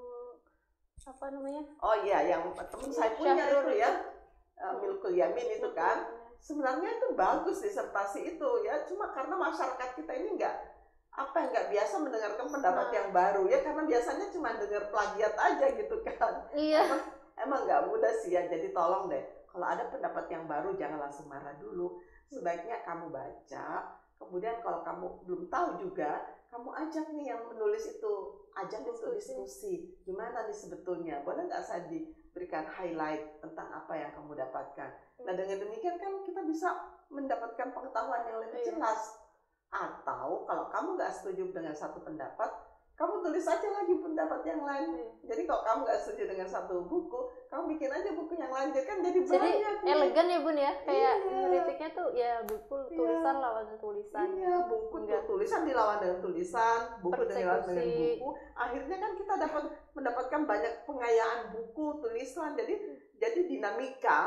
apa 1.03 1.25
namanya? 1.29 1.63
Oh 1.79 1.95
iya 2.01 2.19
yang 2.27 2.53
temen 2.53 2.89
saya 2.89 3.11
punya 3.15 3.33
itu 3.41 3.71
ya. 3.75 3.91
eh, 4.55 4.73
Milkul 4.77 5.13
Yamin 5.13 5.47
itu 5.57 5.69
kan. 5.73 6.05
Sebenarnya 6.37 6.97
itu 6.97 7.13
bagus 7.13 7.61
disertasi 7.61 8.37
itu 8.37 8.49
ya. 8.65 8.85
Cuma 8.85 9.09
karena 9.09 9.33
masyarakat 9.33 9.89
kita 9.93 10.11
ini 10.13 10.37
nggak 10.37 10.55
apa 11.11 11.35
yang 11.37 11.49
nggak 11.51 11.67
biasa 11.69 11.95
mendengarkan 11.99 12.47
pendapat 12.47 12.87
Nah. 12.89 12.95
yang 12.97 13.07
baru 13.09 13.41
ya. 13.45 13.59
Karena 13.61 13.83
biasanya 13.85 14.25
cuma 14.29 14.53
dengar 14.57 14.83
plagiat 14.89 15.33
aja 15.37 15.65
gitu 15.73 15.95
kan. 16.05 16.33
Iya. 16.53 16.81
Emang 16.85 17.01
emang 17.37 17.61
nggak 17.65 17.81
mudah 17.89 18.13
sih 18.21 18.33
ya. 18.33 18.45
Jadi 18.45 18.69
tolong 18.69 19.09
deh 19.09 19.21
kalau 19.49 19.67
ada 19.67 19.89
pendapat 19.89 20.25
yang 20.29 20.45
baru 20.45 20.73
jangan 20.77 20.99
langsung 21.01 21.25
marah 21.25 21.57
dulu. 21.57 21.97
Sebaiknya 22.29 22.85
kamu 22.85 23.09
baca. 23.09 23.67
Kemudian 24.15 24.61
kalau 24.61 24.85
kamu 24.85 25.05
belum 25.25 25.41
tahu 25.49 25.81
juga 25.81 26.21
kamu 26.51 26.69
ajak 26.75 27.05
nih 27.15 27.31
yang 27.31 27.47
menulis 27.47 27.87
itu. 27.87 28.13
Ajak 28.51 28.83
untuk 28.83 29.15
Diskusi. 29.15 29.95
gimana 30.03 30.43
nih 30.43 30.53
sebetulnya? 30.53 31.23
Boleh 31.23 31.47
nggak 31.47 31.63
saya 31.63 31.87
diberikan 31.87 32.67
highlight 32.67 33.39
tentang 33.39 33.71
apa 33.71 33.93
yang 33.95 34.11
kamu 34.11 34.35
dapatkan? 34.35 34.89
Nah 35.23 35.33
dengan 35.33 35.63
demikian 35.63 35.95
kan 35.95 36.19
kita 36.27 36.43
bisa 36.43 36.69
mendapatkan 37.07 37.71
pengetahuan 37.71 38.27
yang 38.27 38.43
lebih 38.43 38.59
Iya. 38.59 38.67
jelas. 38.75 39.01
Atau 39.71 40.43
kalau 40.43 40.67
kamu 40.67 40.99
nggak 40.99 41.13
setuju 41.15 41.55
dengan 41.55 41.71
satu 41.71 42.03
pendapat 42.03 42.51
kamu 42.93 43.13
tulis 43.19 43.43
aja 43.43 43.67
lagi 43.67 43.93
pendapat 43.95 44.41
yang 44.43 44.61
lain 44.61 44.89
Iya. 44.93 45.05
jadi 45.25 45.41
kalau 45.43 45.61
kamu 45.63 45.79
nggak 45.83 45.99
setuju 45.99 46.23
dengan 46.27 46.45
satu 46.45 46.75
buku, 46.83 47.19
kamu 47.47 47.63
bikin 47.69 47.89
aja 47.89 48.09
buku 48.11 48.33
yang 48.35 48.49
lain, 48.49 48.69
jadi 48.69 48.85
kan 48.85 48.97
jadi 48.99 49.19
jadi 49.21 49.49
banyak. 49.49 49.75
nih. 49.79 49.91
elegan 49.91 50.27
ya 50.27 50.39
bun 50.39 50.57
ya 50.57 50.71
kayak 50.81 51.15
Iya. 51.17 51.41
kritiknya 51.43 51.89
tuh 51.91 52.07
ya 52.11 52.31
buku 52.43 52.75
Iya. 52.83 52.95
tulisan 52.95 53.35
lawan 53.37 53.67
tulisan 53.75 54.25
Iya, 54.31 54.55
buku 54.65 54.85
tuh 54.91 54.99
Enggak. 55.01 55.23
tulisan 55.25 55.61
dilawan 55.63 55.97
dengan 55.97 56.17
tulisan, 56.19 56.79
buku 56.99 57.21
dilawan 57.23 57.61
dengan 57.63 57.85
Persekusi. 57.85 58.11
buku. 58.13 58.29
Akhirnya 58.53 58.97
kan 58.97 59.11
kita 59.15 59.33
dapat 59.39 59.63
mendapatkan 59.91 60.41
banyak 60.43 60.73
pengayaan 60.83 61.39
buku, 61.51 61.85
tulisan. 61.99 62.49
Jadi 62.53 62.73
jadi 63.15 63.39
dinamika 63.45 64.19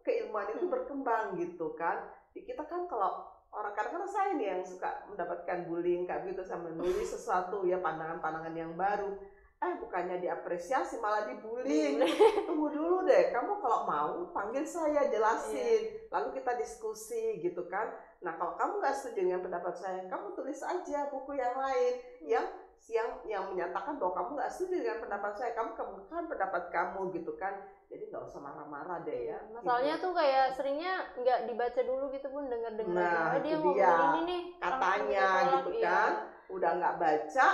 keilmuan 0.00 0.48
itu 0.48 0.64
Hmm. 0.64 0.72
berkembang 0.72 1.24
gitu 1.34 1.72
kan. 1.74 2.02
Kita 2.30 2.62
kan 2.62 2.84
kalau 2.84 3.24
orang 3.52 3.72
kadang-kadang 3.72 4.12
saya 4.12 4.30
nih 4.36 4.48
yang 4.56 4.62
suka 4.64 5.08
mendapatkan 5.08 5.64
bullying 5.64 6.04
kayak 6.04 6.28
gitu 6.28 6.44
sama 6.44 6.68
menulis 6.68 7.08
sesuatu 7.08 7.64
ya 7.64 7.80
pandangan-pandangan 7.80 8.54
yang 8.54 8.72
baru. 8.76 9.16
Eh 9.58 9.74
bukannya 9.82 10.22
diapresiasi 10.22 11.02
malah 11.02 11.26
dibully. 11.26 11.98
Tunggu 12.46 12.68
dulu 12.70 13.02
deh, 13.10 13.34
kamu 13.34 13.58
kalau 13.58 13.80
mau 13.90 14.10
panggil 14.30 14.62
saya 14.62 15.10
jelasin, 15.10 16.06
lalu 16.14 16.38
kita 16.38 16.54
diskusi 16.54 17.42
gitu 17.42 17.66
kan. 17.66 17.90
Nah 18.22 18.38
kalau 18.38 18.54
kamu 18.54 18.72
nggak 18.78 18.94
setuju 18.94 19.20
dengan 19.26 19.42
pendapat 19.42 19.74
saya, 19.74 20.06
kamu 20.06 20.38
tulis 20.38 20.62
aja 20.62 21.10
buku 21.10 21.34
yang 21.34 21.58
lain 21.58 21.94
yang 22.22 22.46
yang 22.86 23.10
yang 23.24 23.44
menyatakan 23.48 23.98
bahwa 23.98 24.14
kamu 24.14 24.30
nggak 24.34 24.48
setuju 24.48 24.74
dengan 24.80 24.98
pendapat 25.02 25.32
saya, 25.34 25.52
kamu 25.52 25.70
kemukakan 25.74 26.24
pendapat 26.26 26.62
kamu 26.70 27.00
gitu 27.12 27.32
kan. 27.34 27.54
Jadi 27.88 28.04
nggak 28.06 28.22
usah 28.22 28.38
marah-marah 28.38 29.00
deh 29.02 29.20
ya. 29.26 29.38
masalahnya 29.50 29.96
tuh 29.98 30.12
kayak 30.12 30.46
seringnya 30.52 30.92
nggak 31.14 31.38
dibaca 31.44 31.80
dulu 31.82 32.04
gitu 32.10 32.28
pun 32.28 32.44
dengar 32.46 32.72
dengar 32.72 32.94
Nah, 32.94 33.24
aja 33.32 33.40
dia 33.40 33.56
ngomong 33.56 33.74
dia. 33.74 33.92
ini 34.14 34.20
nih 34.22 34.42
Katanya 34.56 35.28
gitu 35.50 35.70
Iya. 35.74 35.88
kan. 35.88 36.12
Udah 36.48 36.70
nggak 36.76 36.94
baca, 36.96 37.48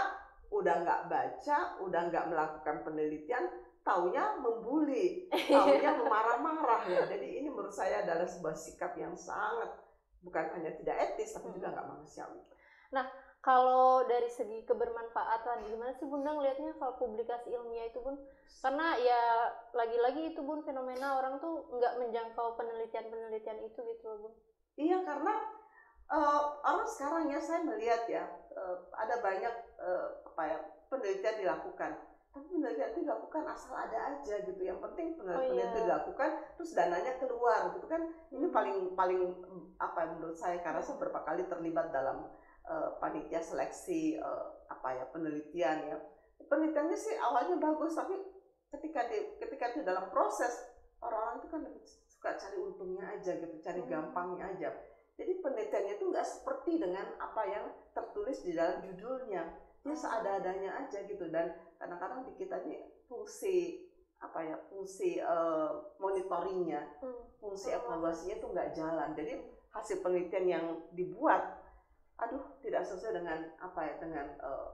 udah 0.50 0.74
nggak 0.82 1.02
baca, 1.08 1.58
udah 1.80 2.00
nggak 2.04 2.24
melakukan 2.28 2.76
penelitian, 2.82 3.44
taunya 3.80 4.24
membuli, 4.36 5.26
taunya 5.30 5.90
memarah-marah 6.02 6.82
ya. 6.86 7.02
Jadi 7.06 7.38
ini 7.38 7.48
menurut 7.48 7.70
saya 7.70 8.02
adalah 8.02 8.26
sebuah 8.26 8.54
sikap 8.54 8.94
yang 8.94 9.14
sangat 9.14 9.70
bukan 10.18 10.46
hanya 10.52 10.72
tidak 10.72 10.96
etis 11.04 11.30
tapi 11.32 11.52
juga 11.52 11.68
nggak 11.70 11.88
manusiawi. 11.90 12.42
Kalau 13.44 14.08
dari 14.08 14.32
segi 14.32 14.64
kebermanfaatan 14.64 15.68
gimana 15.68 15.92
sih 16.00 16.08
bunda 16.08 16.32
ngelihatnya 16.32 16.72
kalau 16.80 16.96
publikasi 16.96 17.52
ilmiah 17.52 17.92
itu 17.92 18.00
bun 18.00 18.16
karena 18.64 18.96
ya 18.96 19.52
lagi-lagi 19.76 20.32
itu 20.32 20.40
bun 20.40 20.64
fenomena 20.64 21.20
orang 21.20 21.36
tuh 21.44 21.68
nggak 21.76 22.00
menjangkau 22.00 22.56
penelitian-penelitian 22.56 23.60
itu 23.68 23.78
gitu 23.84 24.04
loh 24.08 24.18
bun 24.28 24.34
Iya 24.74 25.06
karena 25.06 25.34
eh, 26.10 26.42
orang 26.66 26.88
sekarang 26.88 27.30
ya 27.30 27.38
saya 27.38 27.62
melihat 27.62 28.02
ya 28.10 28.24
eh, 28.56 28.76
ada 28.98 29.22
banyak 29.22 29.54
eh, 29.78 30.08
apa 30.26 30.42
ya 30.42 30.58
penelitian 30.90 31.36
dilakukan. 31.46 31.92
Tapi 32.34 32.46
penelitian 32.50 32.90
itu 32.90 33.00
dilakukan 33.06 33.46
asal 33.46 33.78
ada 33.78 34.18
aja 34.18 34.34
gitu. 34.42 34.58
Yang 34.58 34.82
penting 34.90 35.14
penelitian 35.14 35.54
iya. 35.54 35.70
itu 35.70 35.78
dilakukan 35.86 36.30
terus 36.58 36.74
dananya 36.74 37.12
keluar 37.22 37.70
gitu 37.78 37.86
kan. 37.86 38.02
Ini 38.34 38.46
Hmm. 38.50 38.54
paling 38.54 38.76
paling 38.98 39.20
apa 39.78 39.98
ya 40.02 40.08
menurut 40.18 40.34
saya 40.34 40.58
karena 40.58 40.82
saya 40.82 40.98
beberapa 40.98 41.22
kali 41.22 41.46
terlibat 41.46 41.94
dalam 41.94 42.26
eh, 42.64 42.90
panitia 42.98 43.40
seleksi 43.40 44.16
eh, 44.16 44.46
apa 44.68 44.88
ya 44.92 45.04
penelitian 45.08 45.78
ya. 45.84 45.98
Penelitiannya 46.44 46.96
sih 46.98 47.16
awalnya 47.16 47.56
bagus 47.56 47.94
tapi 47.94 48.16
ketika 48.74 49.06
di 49.06 49.38
ketika 49.38 49.70
itu 49.70 49.80
dalam 49.86 50.10
proses 50.10 50.50
orang-orang 50.98 51.36
itu 51.40 51.48
kan 51.48 51.60
lebih 51.62 51.82
suka 51.84 52.30
cari 52.34 52.58
untungnya 52.58 53.04
aja 53.12 53.32
gitu, 53.38 53.54
cari 53.60 53.80
Hmm. 53.84 53.90
gampangnya 53.90 54.44
aja. 54.56 54.70
Jadi 55.14 55.38
penelitiannya 55.38 55.94
itu 55.94 56.04
nggak 56.10 56.26
seperti 56.26 56.82
dengan 56.82 57.06
apa 57.22 57.42
yang 57.46 57.66
tertulis 57.94 58.42
di 58.42 58.50
dalam 58.56 58.82
judulnya. 58.82 59.42
Dia 59.84 59.92
Hmm. 59.92 60.00
seada-adanya 60.00 60.70
aja 60.84 61.04
gitu 61.04 61.28
dan 61.30 61.54
kadang-kadang 61.78 62.24
di 62.26 62.32
kita 62.40 62.64
ini 62.64 62.80
fungsi 63.06 63.84
apa 64.18 64.40
ya 64.40 64.56
fungsi 64.72 65.20
eh, 65.20 65.70
monitoringnya, 66.00 66.80
Hmm. 67.04 67.28
fungsi 67.38 67.68
Oh. 67.70 67.78
evaluasinya 67.78 68.40
itu 68.40 68.46
nggak 68.48 68.72
jalan. 68.72 69.12
Jadi 69.12 69.32
hasil 69.70 70.00
penelitian 70.00 70.46
yang 70.48 70.64
dibuat, 70.96 71.60
aduh 72.14 72.44
tidak 72.62 72.86
sesuai 72.86 73.18
dengan 73.18 73.38
apa 73.58 73.80
ya 73.82 73.94
dengan 73.98 74.26
eh, 74.38 74.68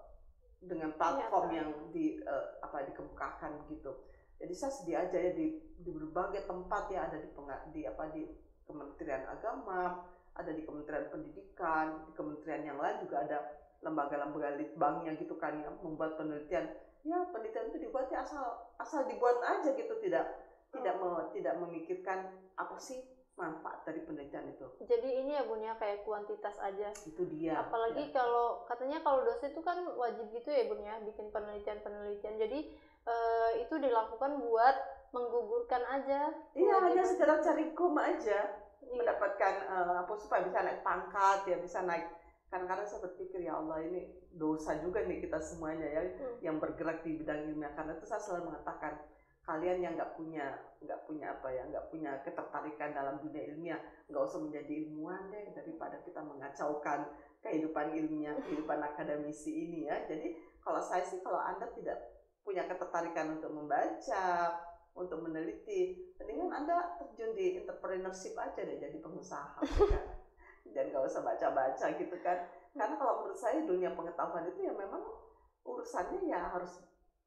dengan 0.61 0.93
platform 0.93 1.47
Nyata. 1.49 1.57
yang 1.57 1.71
di 1.93 2.21
eh, 2.21 2.47
apa 2.61 2.85
dikemukakan 2.93 3.65
gitu. 3.73 3.93
Jadi 4.41 4.55
saya 4.57 4.73
sedia 4.73 4.99
aja 5.05 5.19
ya 5.21 5.33
di, 5.37 5.61
di 5.77 5.91
berbagai 5.93 6.49
tempat 6.49 6.89
ya 6.89 7.09
ada 7.09 7.21
di 7.21 7.29
di 7.77 7.81
apa 7.85 8.09
di 8.13 8.25
Kementerian 8.65 9.25
Agama, 9.29 10.05
ada 10.33 10.51
di 10.53 10.63
Kementerian 10.65 11.13
Pendidikan, 11.13 12.09
di 12.09 12.13
kementerian 12.17 12.63
yang 12.65 12.79
lain 12.81 13.03
juga 13.05 13.27
ada 13.27 13.39
lembaga-lembaga 13.81 14.57
litbangnya 14.61 15.17
gitu 15.17 15.37
kan 15.37 15.61
yang 15.61 15.77
membuat 15.85 16.17
penelitian. 16.17 16.73
Ya 17.05 17.25
penelitian 17.33 17.73
itu 17.73 17.89
dibuatnya 17.89 18.25
asal 18.25 18.69
asal 18.77 19.09
dibuat 19.09 19.41
aja 19.41 19.73
gitu 19.73 19.93
tidak 20.01 20.25
tidak 20.71 20.95
me- 21.01 21.29
tidak 21.35 21.55
memikirkan 21.59 22.31
apa 22.57 22.77
sih 22.79 23.01
manfaat 23.41 23.81
dari 23.83 24.05
penelitian 24.05 24.45
itu. 24.47 24.67
jadi 24.85 25.09
ini 25.25 25.33
ya 25.33 25.43
bun 25.43 25.59
ya 25.59 25.73
kayak 25.75 26.05
kuantitas 26.05 26.61
aja 26.61 26.93
Itu 27.03 27.25
dia. 27.27 27.57
apalagi 27.59 28.07
ya. 28.07 28.13
kalau 28.13 28.63
katanya 28.65 29.01
kalau 29.01 29.25
dosen 29.25 29.49
itu 29.49 29.61
kan 29.61 29.81
wajib 29.97 30.29
gitu 30.31 30.47
ya 30.47 30.69
bun 30.69 30.79
ya 30.79 31.01
bikin 31.01 31.33
penelitian-penelitian 31.33 32.37
jadi 32.37 32.59
eh, 33.03 33.51
itu 33.59 33.75
dilakukan 33.75 34.39
buat 34.39 34.77
menggugurkan 35.11 35.83
aja 35.91 36.29
Iya 36.53 36.75
hanya 36.85 37.03
sekedar 37.03 37.41
cari 37.41 37.73
koma 37.73 38.05
aja. 38.07 38.53
Iya. 38.81 38.97
mendapatkan 38.97 39.55
eh, 39.65 39.95
apa 40.03 40.13
supaya 40.15 40.43
bisa 40.43 40.61
naik 40.61 40.81
pangkat 40.83 41.39
ya 41.47 41.57
bisa 41.57 41.79
naik 41.81 42.05
kadang-kadang 42.51 42.83
saya 42.83 43.07
berpikir 43.07 43.41
ya 43.41 43.55
Allah 43.55 43.79
ini 43.81 44.03
dosa 44.31 44.75
juga 44.79 45.01
nih 45.01 45.23
kita 45.23 45.39
semuanya 45.39 45.87
ya 45.87 46.03
Hmm. 46.11 46.37
yang 46.43 46.57
bergerak 46.59 47.01
di 47.01 47.15
bidang 47.17 47.47
ilmiah 47.47 47.71
karena 47.73 47.95
itu 47.95 48.05
saya 48.05 48.19
selalu 48.19 48.51
mengatakan 48.51 48.99
kalian 49.51 49.83
yang 49.83 49.95
nggak 49.99 50.15
punya 50.15 50.47
nggak 50.79 51.01
punya 51.11 51.35
apa 51.35 51.51
ya 51.51 51.67
nggak 51.67 51.91
punya 51.91 52.23
ketertarikan 52.23 52.95
dalam 52.95 53.19
dunia 53.19 53.51
ilmiah 53.51 53.81
nggak 54.07 54.23
usah 54.23 54.39
menjadi 54.39 54.87
ilmuwan 54.87 55.27
deh 55.27 55.51
daripada 55.51 55.99
kita 56.07 56.23
mengacaukan 56.23 57.11
kehidupan 57.43 57.99
ilmiah 57.99 58.39
kehidupan 58.47 58.79
akademisi 58.79 59.51
ini 59.51 59.91
ya. 59.91 60.07
Jadi 60.07 60.39
kalau 60.63 60.79
saya 60.79 61.03
sih 61.03 61.19
kalau 61.19 61.43
anda 61.43 61.67
tidak 61.75 61.99
punya 62.47 62.63
ketertarikan 62.71 63.37
untuk 63.37 63.51
membaca 63.51 64.55
untuk 64.95 65.19
meneliti 65.23 66.15
mendingan 66.23 66.51
anda 66.51 66.99
terjun 67.03 67.35
di 67.35 67.59
entrepreneurship 67.59 68.39
aja 68.39 68.63
deh 68.63 68.79
jadi 68.79 68.97
pengusaha 69.03 69.59
ya 69.67 69.87
kan? 69.91 70.07
Dan 70.75 70.95
nggak 70.95 71.03
usah 71.11 71.27
baca-baca 71.27 71.87
gitu 71.99 72.17
kan. 72.23 72.47
Karena 72.71 72.95
kalau 72.95 73.27
menurut 73.27 73.35
saya 73.35 73.67
dunia 73.67 73.91
pengetahuan 73.99 74.47
itu 74.47 74.63
ya 74.63 74.71
memang 74.71 75.03
urusannya 75.67 76.23
ya 76.31 76.55
harus 76.55 76.79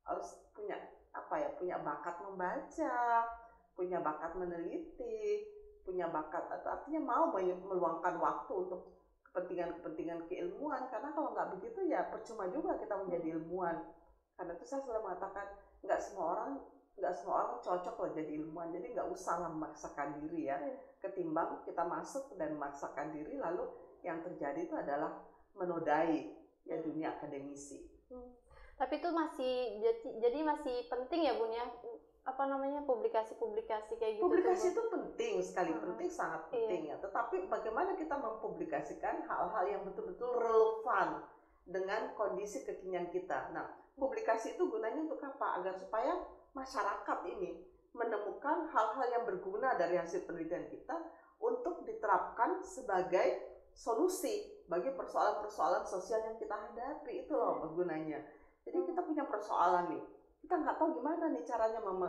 harus 0.08 0.40
punya 0.56 0.80
apa 1.34 1.42
ya 1.42 1.50
punya 1.58 1.78
bakat 1.82 2.16
membaca 2.22 3.26
punya 3.74 3.98
bakat 4.06 4.38
meneliti 4.38 5.42
punya 5.82 6.06
bakat 6.06 6.46
atau 6.46 6.78
artinya 6.78 7.02
mau 7.02 7.34
meluangkan 7.34 8.22
waktu 8.22 8.54
untuk 8.54 9.02
kepentingan-kepentingan 9.34 10.30
keilmuan. 10.30 10.86
Karena 10.94 11.10
kalau 11.12 11.34
nggak 11.34 11.58
begitu 11.58 11.90
ya 11.90 12.06
percuma 12.06 12.46
juga 12.54 12.78
kita 12.78 13.02
menjadi 13.02 13.34
ilmuwan. 13.34 13.82
Karena 14.38 14.54
itu 14.54 14.64
saya 14.64 14.86
selalu 14.86 15.10
mengatakan 15.10 15.58
nggak 15.82 16.00
semua 16.00 16.26
orang 16.38 16.52
nggak 16.94 17.14
semua 17.18 17.36
orang 17.42 17.58
cocok 17.66 17.96
loh 17.98 18.12
jadi 18.14 18.32
ilmuwan. 18.46 18.70
Jadi 18.70 18.86
nggak 18.94 19.10
usah 19.10 19.36
lah 19.42 19.50
memaksakan 19.50 20.22
diri 20.22 20.54
ya. 20.54 20.62
Iya. 20.62 20.78
ketimbang 21.02 21.66
kita 21.68 21.84
masuk 21.84 22.32
dan 22.40 22.56
memaksakan 22.56 23.12
diri 23.12 23.36
lalu 23.42 23.68
yang 24.06 24.24
terjadi 24.24 24.70
itu 24.70 24.76
adalah 24.78 25.18
menodai 25.58 26.32
ya 26.64 26.78
dunia 26.80 27.18
akademisi. 27.18 27.90
Hmm 28.08 28.43
tapi 28.74 29.00
itu 29.00 29.10
masih 29.14 29.54
jadi, 30.18 30.40
masih 30.42 30.76
penting 30.90 31.30
ya 31.30 31.34
bun 31.38 31.54
ya 31.54 31.66
apa 32.24 32.44
namanya 32.48 32.80
publikasi-publikasi 32.88 34.00
kayak 34.00 34.16
gitu 34.16 34.24
publikasi 34.24 34.72
itu 34.72 34.82
penting 34.88 35.44
sekali 35.44 35.76
hmm. 35.76 35.84
penting 35.84 36.10
sangat 36.10 36.42
iya. 36.48 36.52
penting 36.56 36.82
iya. 36.88 36.96
ya 36.96 37.04
tetapi 37.04 37.36
bagaimana 37.52 38.00
kita 38.00 38.16
mempublikasikan 38.16 39.28
hal-hal 39.28 39.66
yang 39.68 39.84
betul-betul 39.84 40.32
relevan 40.40 41.28
dengan 41.68 42.16
kondisi 42.16 42.64
kekinian 42.64 43.12
kita 43.12 43.52
nah 43.52 43.68
publikasi 44.00 44.56
itu 44.56 44.72
gunanya 44.72 45.04
untuk 45.04 45.20
apa 45.20 45.60
agar 45.60 45.76
supaya 45.76 46.16
masyarakat 46.56 47.20
ini 47.28 47.60
menemukan 47.94 48.72
hal-hal 48.72 49.08
yang 49.12 49.24
berguna 49.28 49.76
dari 49.76 50.00
hasil 50.00 50.26
penelitian 50.26 50.66
kita 50.72 50.98
untuk 51.44 51.84
diterapkan 51.84 52.64
sebagai 52.64 53.54
solusi 53.76 54.64
bagi 54.72 54.96
persoalan-persoalan 54.96 55.84
sosial 55.84 56.24
yang 56.24 56.38
kita 56.40 56.56
hadapi 56.56 57.28
itu 57.28 57.34
loh 57.36 57.62
iya. 57.62 57.68
gunanya 57.76 58.20
jadi 58.64 58.78
kita 58.88 59.02
punya 59.04 59.24
persoalan 59.28 59.92
nih, 59.92 60.04
kita 60.44 60.56
nggak 60.60 60.76
tahu 60.80 61.00
gimana 61.00 61.32
nih 61.32 61.44
caranya 61.44 61.80
mem, 61.84 62.04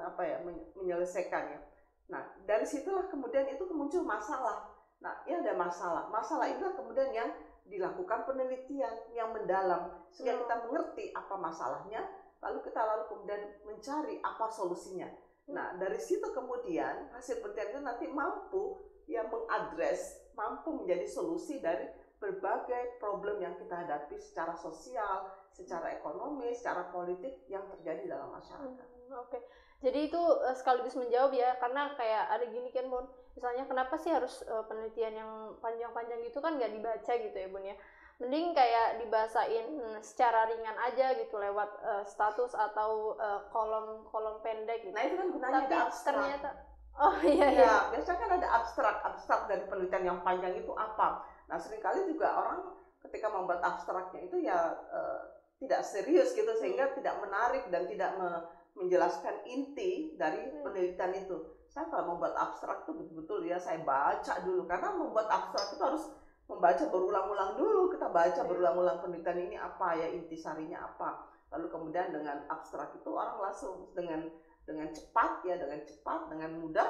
apa 0.00 0.22
ya 0.24 0.36
menyelesaikannya. 0.76 1.60
Nah 2.08 2.24
dari 2.48 2.64
situlah 2.64 3.08
kemudian 3.12 3.44
itu 3.52 3.64
muncul 3.72 4.04
masalah. 4.04 4.72
Nah 5.04 5.24
ini 5.28 5.44
ada 5.44 5.54
masalah. 5.56 6.08
Masalah 6.08 6.48
itulah 6.48 6.72
kemudian 6.76 7.12
yang 7.12 7.30
dilakukan 7.68 8.24
penelitian 8.24 9.12
yang 9.12 9.28
mendalam 9.36 9.92
sehingga 10.08 10.40
kita 10.40 10.54
mengerti 10.64 11.04
apa 11.12 11.36
masalahnya, 11.36 12.00
lalu 12.40 12.64
kita 12.64 12.80
lalu 12.80 13.04
kemudian 13.12 13.42
mencari 13.68 14.16
apa 14.24 14.48
solusinya. 14.48 15.08
Nah 15.52 15.76
dari 15.76 16.00
situ 16.00 16.24
kemudian 16.32 17.12
hasil 17.12 17.44
penelitian 17.44 17.68
itu 17.76 17.80
nanti 17.84 18.06
mampu 18.08 18.80
yang 19.08 19.28
mengadres, 19.28 20.32
mampu 20.32 20.72
menjadi 20.72 21.04
solusi 21.04 21.60
dari 21.60 21.88
berbagai 22.18 22.98
problem 22.98 23.38
yang 23.38 23.54
kita 23.58 23.86
hadapi 23.86 24.18
secara 24.18 24.54
sosial, 24.58 25.30
secara 25.54 25.94
ekonomi, 25.94 26.50
secara 26.50 26.90
politik 26.90 27.46
yang 27.46 27.62
terjadi 27.78 28.18
dalam 28.18 28.34
masyarakat. 28.34 28.86
Hmm, 28.86 29.14
Oke, 29.22 29.38
okay. 29.38 29.42
jadi 29.82 30.10
itu 30.10 30.18
uh, 30.18 30.54
sekaligus 30.54 30.98
menjawab 30.98 31.30
ya, 31.30 31.54
karena 31.62 31.94
kayak 31.94 32.24
ada 32.34 32.44
gini 32.50 32.68
kan 32.74 32.90
Bun, 32.90 33.06
misalnya 33.38 33.64
kenapa 33.70 33.94
sih 33.96 34.10
harus 34.10 34.42
uh, 34.50 34.66
penelitian 34.66 35.14
yang 35.14 35.30
panjang-panjang 35.62 36.20
gitu 36.26 36.42
kan 36.42 36.58
nggak 36.58 36.74
dibaca 36.74 37.12
gitu 37.14 37.36
ya 37.38 37.48
Bun 37.48 37.64
ya? 37.64 37.76
Mending 38.18 38.50
kayak 38.50 38.98
dibahasain 38.98 39.66
secara 40.02 40.50
ringan 40.50 40.74
aja 40.90 41.14
gitu 41.14 41.38
lewat 41.38 41.70
uh, 41.86 42.02
status 42.02 42.50
atau 42.50 43.14
kolom-kolom 43.54 44.36
uh, 44.36 44.42
pendek 44.42 44.82
gitu. 44.82 44.90
Nah 44.90 45.06
itu 45.06 45.14
kan 45.14 45.28
gunanya 45.30 45.58
Tapi 45.70 46.02
ternyata 46.02 46.50
Oh 46.98 47.14
iya, 47.22 47.46
iya. 47.54 47.62
Ya, 47.62 47.74
biasanya 47.94 48.18
kan 48.26 48.30
ada 48.42 48.48
abstrak. 48.58 48.96
Abstrak 49.06 49.46
dari 49.46 49.62
penelitian 49.70 50.04
yang 50.14 50.18
panjang 50.26 50.58
itu 50.58 50.74
apa? 50.74 51.22
Nah, 51.48 51.56
sering 51.56 51.80
kali 51.80 52.04
juga 52.04 52.36
orang 52.36 52.60
ketika 53.08 53.32
membuat 53.32 53.64
abstraknya 53.64 54.20
itu 54.28 54.36
ya 54.44 54.58
uh, 54.92 55.20
tidak 55.58 55.82
serius 55.82 56.32
gitu 56.36 56.50
sehingga 56.58 56.92
hmm. 56.92 56.94
tidak 57.02 57.14
menarik 57.22 57.64
dan 57.72 57.88
tidak 57.90 58.14
me 58.16 58.30
menjelaskan 58.78 59.42
inti 59.50 60.14
dari 60.14 60.38
hmm. 60.38 60.62
penelitian 60.62 61.12
itu. 61.18 61.36
Saya 61.66 61.90
kalau 61.90 62.14
membuat 62.14 62.38
abstrak 62.38 62.86
itu 62.86 62.94
betul-betul 62.94 63.40
ya 63.50 63.58
saya 63.58 63.82
baca 63.82 64.38
dulu 64.46 64.70
karena 64.70 64.88
membuat 64.94 65.26
abstrak 65.26 65.74
itu 65.74 65.82
harus 65.82 66.04
membaca 66.46 66.84
berulang-ulang 66.86 67.58
dulu. 67.58 67.90
Kita 67.90 68.06
baca 68.12 68.38
hmm. 68.38 68.48
berulang-ulang 68.48 68.98
penelitian 69.02 69.38
ini 69.50 69.56
apa 69.58 69.98
ya 69.98 70.06
inti 70.14 70.38
sarinya 70.38 70.84
apa. 70.94 71.26
Lalu 71.50 71.66
kemudian 71.72 72.14
dengan 72.14 72.44
abstrak 72.46 72.94
itu 72.94 73.10
orang 73.10 73.40
langsung 73.42 73.90
dengan 73.96 74.30
dengan 74.68 74.92
cepat 74.92 75.48
ya 75.48 75.56
dengan 75.56 75.80
cepat 75.80 76.28
dengan 76.28 76.60
mudah 76.60 76.88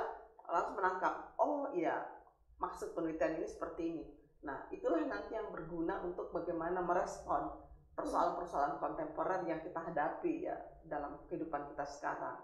langsung 0.50 0.74
menangkap 0.82 1.14
oh 1.38 1.70
iya 1.70 2.10
maksud 2.58 2.92
penelitian 2.92 3.38
ini 3.38 3.46
seperti 3.48 3.82
ini. 3.86 4.04
Nah 4.42 4.68
itulah 4.70 5.02
nanti 5.06 5.34
yang 5.34 5.50
berguna 5.50 6.02
untuk 6.04 6.30
bagaimana 6.30 6.78
merespon 6.84 7.50
persoalan-persoalan 7.98 8.78
kontemporer 8.78 9.42
yang 9.50 9.58
kita 9.58 9.80
hadapi 9.82 10.46
ya 10.46 10.54
dalam 10.86 11.18
kehidupan 11.26 11.66
kita 11.74 11.82
sekarang. 11.82 12.38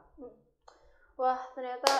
Wah, 1.15 1.39
ternyata 1.55 1.95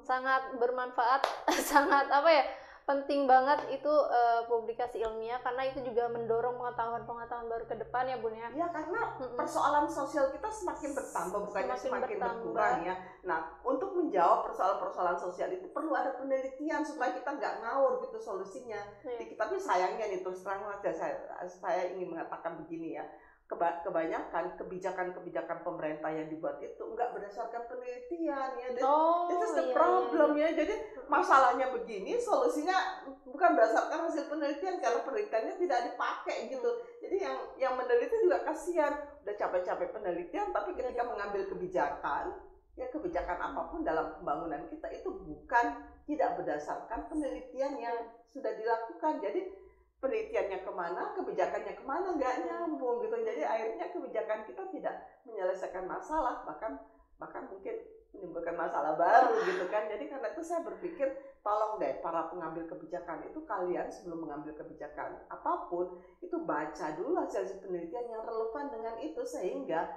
sangat 0.00 0.56
bermanfaat, 0.56 1.20
sangat 1.72 2.08
apa 2.08 2.30
ya? 2.32 2.44
penting 2.88 3.28
banget 3.28 3.68
itu 3.68 3.92
uh, 3.92 4.48
publikasi 4.48 5.04
ilmiah 5.04 5.36
karena 5.44 5.68
itu 5.68 5.84
juga 5.84 6.08
mendorong 6.08 6.56
pengetahuan-pengetahuan 6.56 7.44
baru 7.52 7.64
ke 7.68 7.76
depan 7.84 8.08
ya 8.08 8.16
Bun 8.16 8.32
ya. 8.32 8.48
Ya 8.56 8.66
karena 8.72 9.12
mm 9.12 9.28
-mm. 9.28 9.36
persoalan 9.36 9.84
sosial 9.84 10.32
kita 10.32 10.48
semakin 10.48 10.96
bertambah 10.96 11.52
bukannya 11.52 11.76
semakin, 11.76 12.16
semakin 12.16 12.16
berkurang 12.16 12.80
ya. 12.88 12.96
Nah 13.28 13.60
untuk 13.60 13.87
menjawab 14.18 14.50
persoalan-persoalan 14.50 15.14
sosial 15.14 15.46
itu 15.54 15.70
perlu 15.70 15.94
ada 15.94 16.18
penelitian 16.18 16.82
supaya 16.82 17.14
kita 17.14 17.38
nggak 17.38 17.62
ngawur 17.62 18.02
gitu 18.02 18.18
solusinya. 18.18 18.82
Yeah. 19.06 19.30
Tapi 19.38 19.54
sayangnya 19.62 20.10
nih 20.10 20.26
terus 20.26 20.42
terang 20.42 20.66
saja 20.66 20.90
saya, 20.90 21.14
saya 21.46 21.94
ingin 21.94 22.10
mengatakan 22.10 22.58
begini 22.58 22.98
ya 22.98 23.06
kebanyakan 23.48 24.60
kebijakan-kebijakan 24.60 25.64
pemerintah 25.64 26.12
yang 26.12 26.28
dibuat 26.28 26.60
itu 26.60 26.82
enggak 26.84 27.14
berdasarkan 27.14 27.64
penelitian 27.70 28.50
ya. 28.58 28.68
That, 28.74 28.82
oh, 28.84 29.30
this 29.30 29.40
is 29.40 29.54
the 29.54 29.64
iya, 29.64 29.70
iya 29.70 29.76
problem 29.78 30.30
iya. 30.34 30.50
ya. 30.50 30.66
Jadi 30.66 30.74
masalahnya 31.06 31.66
begini, 31.72 32.18
solusinya 32.18 33.06
bukan 33.22 33.54
berdasarkan 33.54 34.04
hasil 34.04 34.28
penelitian 34.28 34.82
karena 34.82 35.00
penelitiannya 35.00 35.54
tidak 35.62 35.80
dipakai 35.94 36.36
gitu. 36.50 36.70
Jadi 37.00 37.16
yang 37.22 37.38
yang 37.56 37.72
meneliti 37.78 38.18
juga 38.20 38.42
kasihan, 38.44 38.92
udah 39.24 39.34
capek-capek 39.38 39.94
penelitian 39.96 40.52
tapi 40.52 40.76
ketika 40.76 41.06
mengambil 41.06 41.48
kebijakan, 41.48 42.47
ya 42.78 42.86
kebijakan 42.94 43.38
apa 43.42 43.74
pun 43.74 43.82
dalam 43.82 44.14
pembangunan 44.22 44.62
kita 44.70 44.86
itu 44.94 45.10
bukan 45.10 45.82
tidak 46.06 46.38
berdasarkan 46.38 47.10
penelitian 47.10 47.74
yang 47.76 47.96
sudah 48.30 48.54
dilakukan. 48.54 49.18
Jadi 49.18 49.50
penelitiannya 49.98 50.58
ke 50.62 50.72
mana, 50.72 51.12
kebijakannya 51.18 51.74
ke 51.74 51.84
mana, 51.84 52.14
nggak 52.14 52.34
nyambung 52.46 53.02
gitu. 53.02 53.18
Jadi 53.18 53.42
akhirnya 53.42 53.86
kebijakan 53.90 54.46
kita 54.46 54.62
tidak 54.70 54.94
menyelesaikan 55.26 55.84
masalah, 55.90 56.46
bahkan 56.46 56.78
bahkan 57.18 57.50
mungkin 57.50 57.74
menimbulkan 58.14 58.54
masalah 58.54 58.94
baru 58.94 59.42
gitu 59.42 59.66
kan. 59.68 59.90
Jadi 59.90 60.06
karena 60.06 60.30
itu 60.32 60.42
saya 60.46 60.62
berpikir 60.62 61.12
tolong 61.42 61.82
deh 61.82 61.98
para 62.00 62.30
pengambil 62.30 62.64
kebijakan 62.70 63.26
itu 63.26 63.42
kalian 63.44 63.90
sebelum 63.90 64.26
mengambil 64.26 64.54
kebijakan 64.58 65.18
apa 65.28 65.70
pun 65.70 65.98
itu 66.20 66.36
baca 66.44 66.86
dulu 66.98 67.14
hasil 67.18 67.62
penelitian 67.62 68.06
yang 68.10 68.22
relevan 68.26 68.68
dengan 68.68 68.94
itu 69.00 69.22
sehingga 69.24 69.88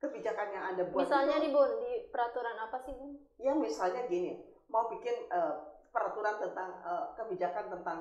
kebijakan 0.00 0.48
yang 0.50 0.64
anda 0.74 0.82
buat 0.88 1.04
misalnya 1.06 1.36
itu, 1.38 1.44
nih 1.46 1.50
bun 1.52 1.70
di 1.84 1.92
peraturan 2.08 2.56
apa 2.56 2.76
sih 2.82 2.92
bun? 2.96 3.12
Ya 3.36 3.52
misalnya 3.52 4.08
gini 4.08 4.40
mau 4.72 4.88
bikin 4.88 5.28
uh, 5.28 5.76
peraturan 5.92 6.40
tentang 6.40 6.80
uh, 6.82 7.12
kebijakan 7.14 7.68
tentang 7.68 7.98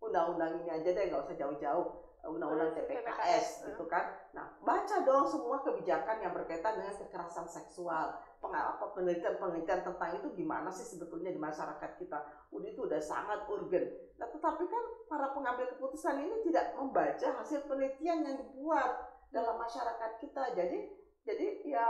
undang-undang 0.00 0.62
ini 0.62 0.68
aja 0.72 0.88
deh 0.94 1.04
nggak 1.10 1.22
usah 1.26 1.36
jauh-jauh 1.36 1.86
undang-undang 2.20 2.76
TPKS 2.76 3.64
gitu 3.64 3.88
kan. 3.88 4.12
Nah, 4.36 4.52
baca 4.60 4.96
dong 5.08 5.24
semua 5.24 5.64
kebijakan 5.64 6.20
yang 6.20 6.36
berkaitan 6.36 6.76
dengan 6.76 6.92
kekerasan 6.92 7.48
seksual. 7.48 8.20
Penelitian-penelitian 8.92 9.80
tentang 9.80 10.10
itu 10.20 10.28
gimana 10.36 10.68
sih 10.68 10.84
sebetulnya 10.84 11.32
di 11.32 11.40
masyarakat 11.40 11.90
kita? 11.96 12.18
Udah 12.52 12.68
itu 12.68 12.84
udah 12.84 13.00
sangat 13.00 13.48
urgen. 13.48 13.88
Nah, 14.20 14.28
tetapi 14.28 14.64
kan 14.68 14.84
para 15.08 15.32
pengambil 15.32 15.72
keputusan 15.72 16.20
ini 16.20 16.44
tidak 16.44 16.76
membaca 16.76 17.28
hasil 17.40 17.64
penelitian 17.64 18.20
yang 18.20 18.36
dibuat 18.36 19.16
dalam 19.32 19.56
masyarakat 19.56 20.20
kita. 20.20 20.44
Jadi 20.52 20.99
jadi 21.24 21.46
ya 21.66 21.86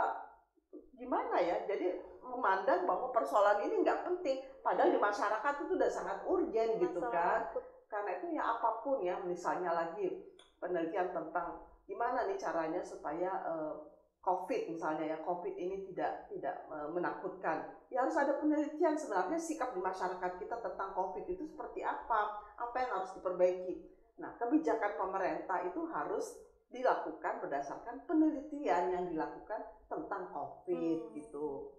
gimana 0.95 1.37
ya? 1.43 1.67
Jadi 1.67 1.99
memandang 2.23 2.87
bahwa 2.87 3.11
persoalan 3.11 3.67
ini 3.67 3.83
nggak 3.83 4.07
penting, 4.07 4.39
padahal 4.63 4.95
di 4.95 5.01
masyarakat 5.03 5.55
itu 5.67 5.73
udah 5.75 5.91
sangat 5.91 6.19
urgen 6.31 6.79
gitu 6.79 7.01
kan 7.11 7.51
karena 7.91 8.11
itu 8.23 8.27
ya 8.39 8.43
apa 8.55 8.87
pun 8.87 9.03
ya 9.03 9.19
misalnya 9.27 9.75
lagi 9.75 10.31
penelitian 10.63 11.11
tentang 11.11 11.67
gimana 11.91 12.23
nih 12.31 12.39
caranya 12.39 12.79
supaya 12.87 13.35
uh, 13.43 13.75
COVID 14.21 14.77
misalnya 14.77 15.17
ya, 15.17 15.19
COVID 15.25 15.57
ini 15.57 15.91
tidak 15.91 16.29
tidak 16.29 16.69
uh, 16.69 16.93
menakutkan. 16.93 17.73
Ya 17.89 18.05
harus 18.05 18.15
ada 18.21 18.37
penelitian 18.37 18.95
sebenarnya 18.95 19.41
sikap 19.41 19.73
di 19.73 19.81
masyarakat 19.81 20.37
kita 20.39 20.61
tentang 20.61 20.93
COVID 20.93 21.25
itu 21.25 21.49
seperti 21.49 21.81
apa, 21.81 22.37
apa 22.61 22.77
yang 22.79 23.01
harus 23.01 23.17
diperbaiki. 23.17 23.81
Nah, 24.21 24.37
kebijakan 24.37 25.01
pemerintah 25.01 25.65
itu 25.65 25.81
harus 25.89 26.37
dilakukan 26.71 27.43
berdasarkan 27.43 28.07
penelitian 28.07 28.95
yang 28.95 29.05
dilakukan 29.11 29.61
tentang 29.91 30.31
COVID 30.31 30.99
hmm. 31.11 31.13
gitu. 31.19 31.75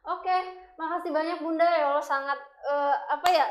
Oke, 0.00 0.36
makasih 0.80 1.12
banyak 1.12 1.44
Bunda 1.44 1.64
ya 1.64 1.92
Allah 1.92 2.04
sangat 2.04 2.40
uh, 2.64 2.96
apa 3.12 3.28
ya 3.28 3.46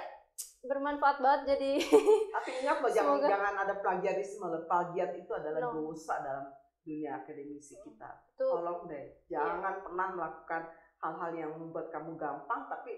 bermanfaat 0.65 1.21
banget 1.21 1.57
jadi. 1.57 1.71
Tapi 2.35 2.49
ingat 2.65 2.77
loh 2.81 2.91
jangan 2.93 3.21
jangan 3.21 3.53
ada 3.65 3.73
plagiarisme. 3.81 4.45
Plagiat 4.65 5.11
itu 5.13 5.31
adalah 5.33 5.69
no. 5.69 5.93
dosa 5.93 6.21
dalam 6.25 6.45
dunia 6.81 7.21
akademisi 7.21 7.77
kita. 7.85 8.09
Tuh. 8.33 8.57
Tolong 8.57 8.89
deh, 8.89 9.05
iya. 9.29 9.45
jangan 9.45 9.77
yeah. 9.77 9.83
pernah 9.85 10.07
melakukan 10.17 10.61
hal-hal 10.99 11.31
yang 11.37 11.51
membuat 11.53 11.93
kamu 11.93 12.17
gampang, 12.17 12.65
tapi 12.65 12.97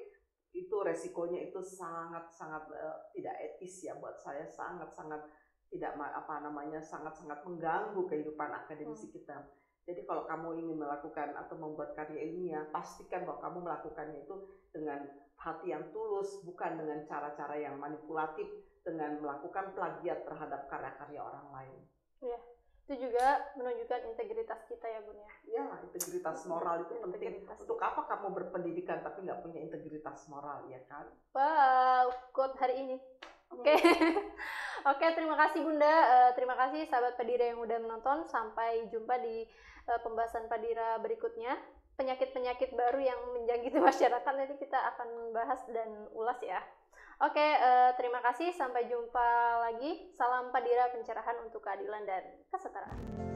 itu 0.51 0.75
resikonya 0.83 1.47
itu 1.51 1.59
sangat-sangat 1.63 2.71
uh, 2.71 3.11
tidak 3.15 3.35
etis 3.39 3.87
ya 3.87 3.95
buat 3.99 4.19
saya 4.19 4.43
sangat-sangat 4.43 5.23
tidak 5.71 5.95
apa 5.95 6.43
namanya 6.43 6.83
sangat-sangat 6.83 7.47
mengganggu 7.47 8.01
kehidupan 8.11 8.51
akademisi 8.51 9.07
hmm. 9.07 9.15
kita. 9.15 9.37
Jadi 9.87 10.05
kalau 10.05 10.29
kamu 10.29 10.61
ingin 10.61 10.77
melakukan 10.77 11.33
atau 11.33 11.55
membuat 11.57 11.97
karya 11.97 12.29
ilmiah, 12.29 12.69
pastikan 12.69 13.25
bahwa 13.25 13.41
kamu 13.41 13.57
melakukannya 13.65 14.19
itu 14.21 14.35
dengan 14.69 15.09
hati 15.41 15.73
yang 15.73 15.89
tulus, 15.89 16.43
bukan 16.45 16.77
dengan 16.77 17.01
cara-cara 17.09 17.57
yang 17.57 17.81
manipulatif, 17.81 18.45
dengan 18.85 19.17
melakukan 19.17 19.73
plagiat 19.73 20.21
terhadap 20.29 20.69
karya-karya 20.69 21.19
orang 21.23 21.47
lain. 21.49 21.81
Ya 22.21 22.37
itu 22.91 23.07
juga 23.07 23.39
menunjukkan 23.55 24.03
integritas 24.03 24.67
kita 24.67 24.83
ya 24.83 24.99
bun 25.07 25.15
ya 25.15 25.31
ya 25.47 25.63
integritas 25.79 26.43
moral 26.43 26.83
itu 26.83 26.99
penting 26.99 27.39
untuk 27.47 27.79
apa 27.79 28.03
kamu 28.03 28.35
berpendidikan 28.35 28.99
tapi 28.99 29.23
nggak 29.23 29.39
punya 29.47 29.63
integritas 29.63 30.27
moral 30.27 30.67
ya 30.67 30.83
kan 30.91 31.07
wow 31.31 32.11
quote 32.35 32.59
hari 32.59 32.83
ini 32.83 32.97
oke 33.53 33.63
okay. 33.63 33.79
oke 34.85 35.05
terima 35.13 35.35
kasih 35.37 35.61
bunda 35.61 35.89
uh, 35.89 36.31
terima 36.33 36.55
kasih 36.57 36.87
sahabat 36.89 37.13
Padira 37.17 37.53
yang 37.53 37.59
udah 37.61 37.77
menonton 37.81 38.25
sampai 38.29 38.87
jumpa 38.89 39.19
di 39.21 39.45
uh, 39.89 39.99
pembahasan 40.01 40.49
Padira 40.49 40.97
berikutnya 40.99 41.57
penyakit-penyakit 41.99 42.73
baru 42.73 42.99
yang 43.01 43.19
menjangkiti 43.37 43.77
masyarakat 43.93 44.33
nanti 44.33 44.55
kita 44.57 44.79
akan 44.95 45.35
bahas 45.35 45.61
dan 45.69 45.89
ulas 46.17 46.39
ya 46.41 46.61
Oke, 47.21 47.37
uh, 47.37 47.93
terima 48.01 48.17
kasih. 48.25 48.49
Sampai 48.49 48.89
jumpa 48.89 49.29
lagi. 49.61 50.09
Salam 50.17 50.49
Padira 50.49 50.89
pencerahan 50.89 51.37
untuk 51.45 51.61
keadilan 51.61 52.01
dan 52.01 52.25
kesetaraan. 52.49 53.30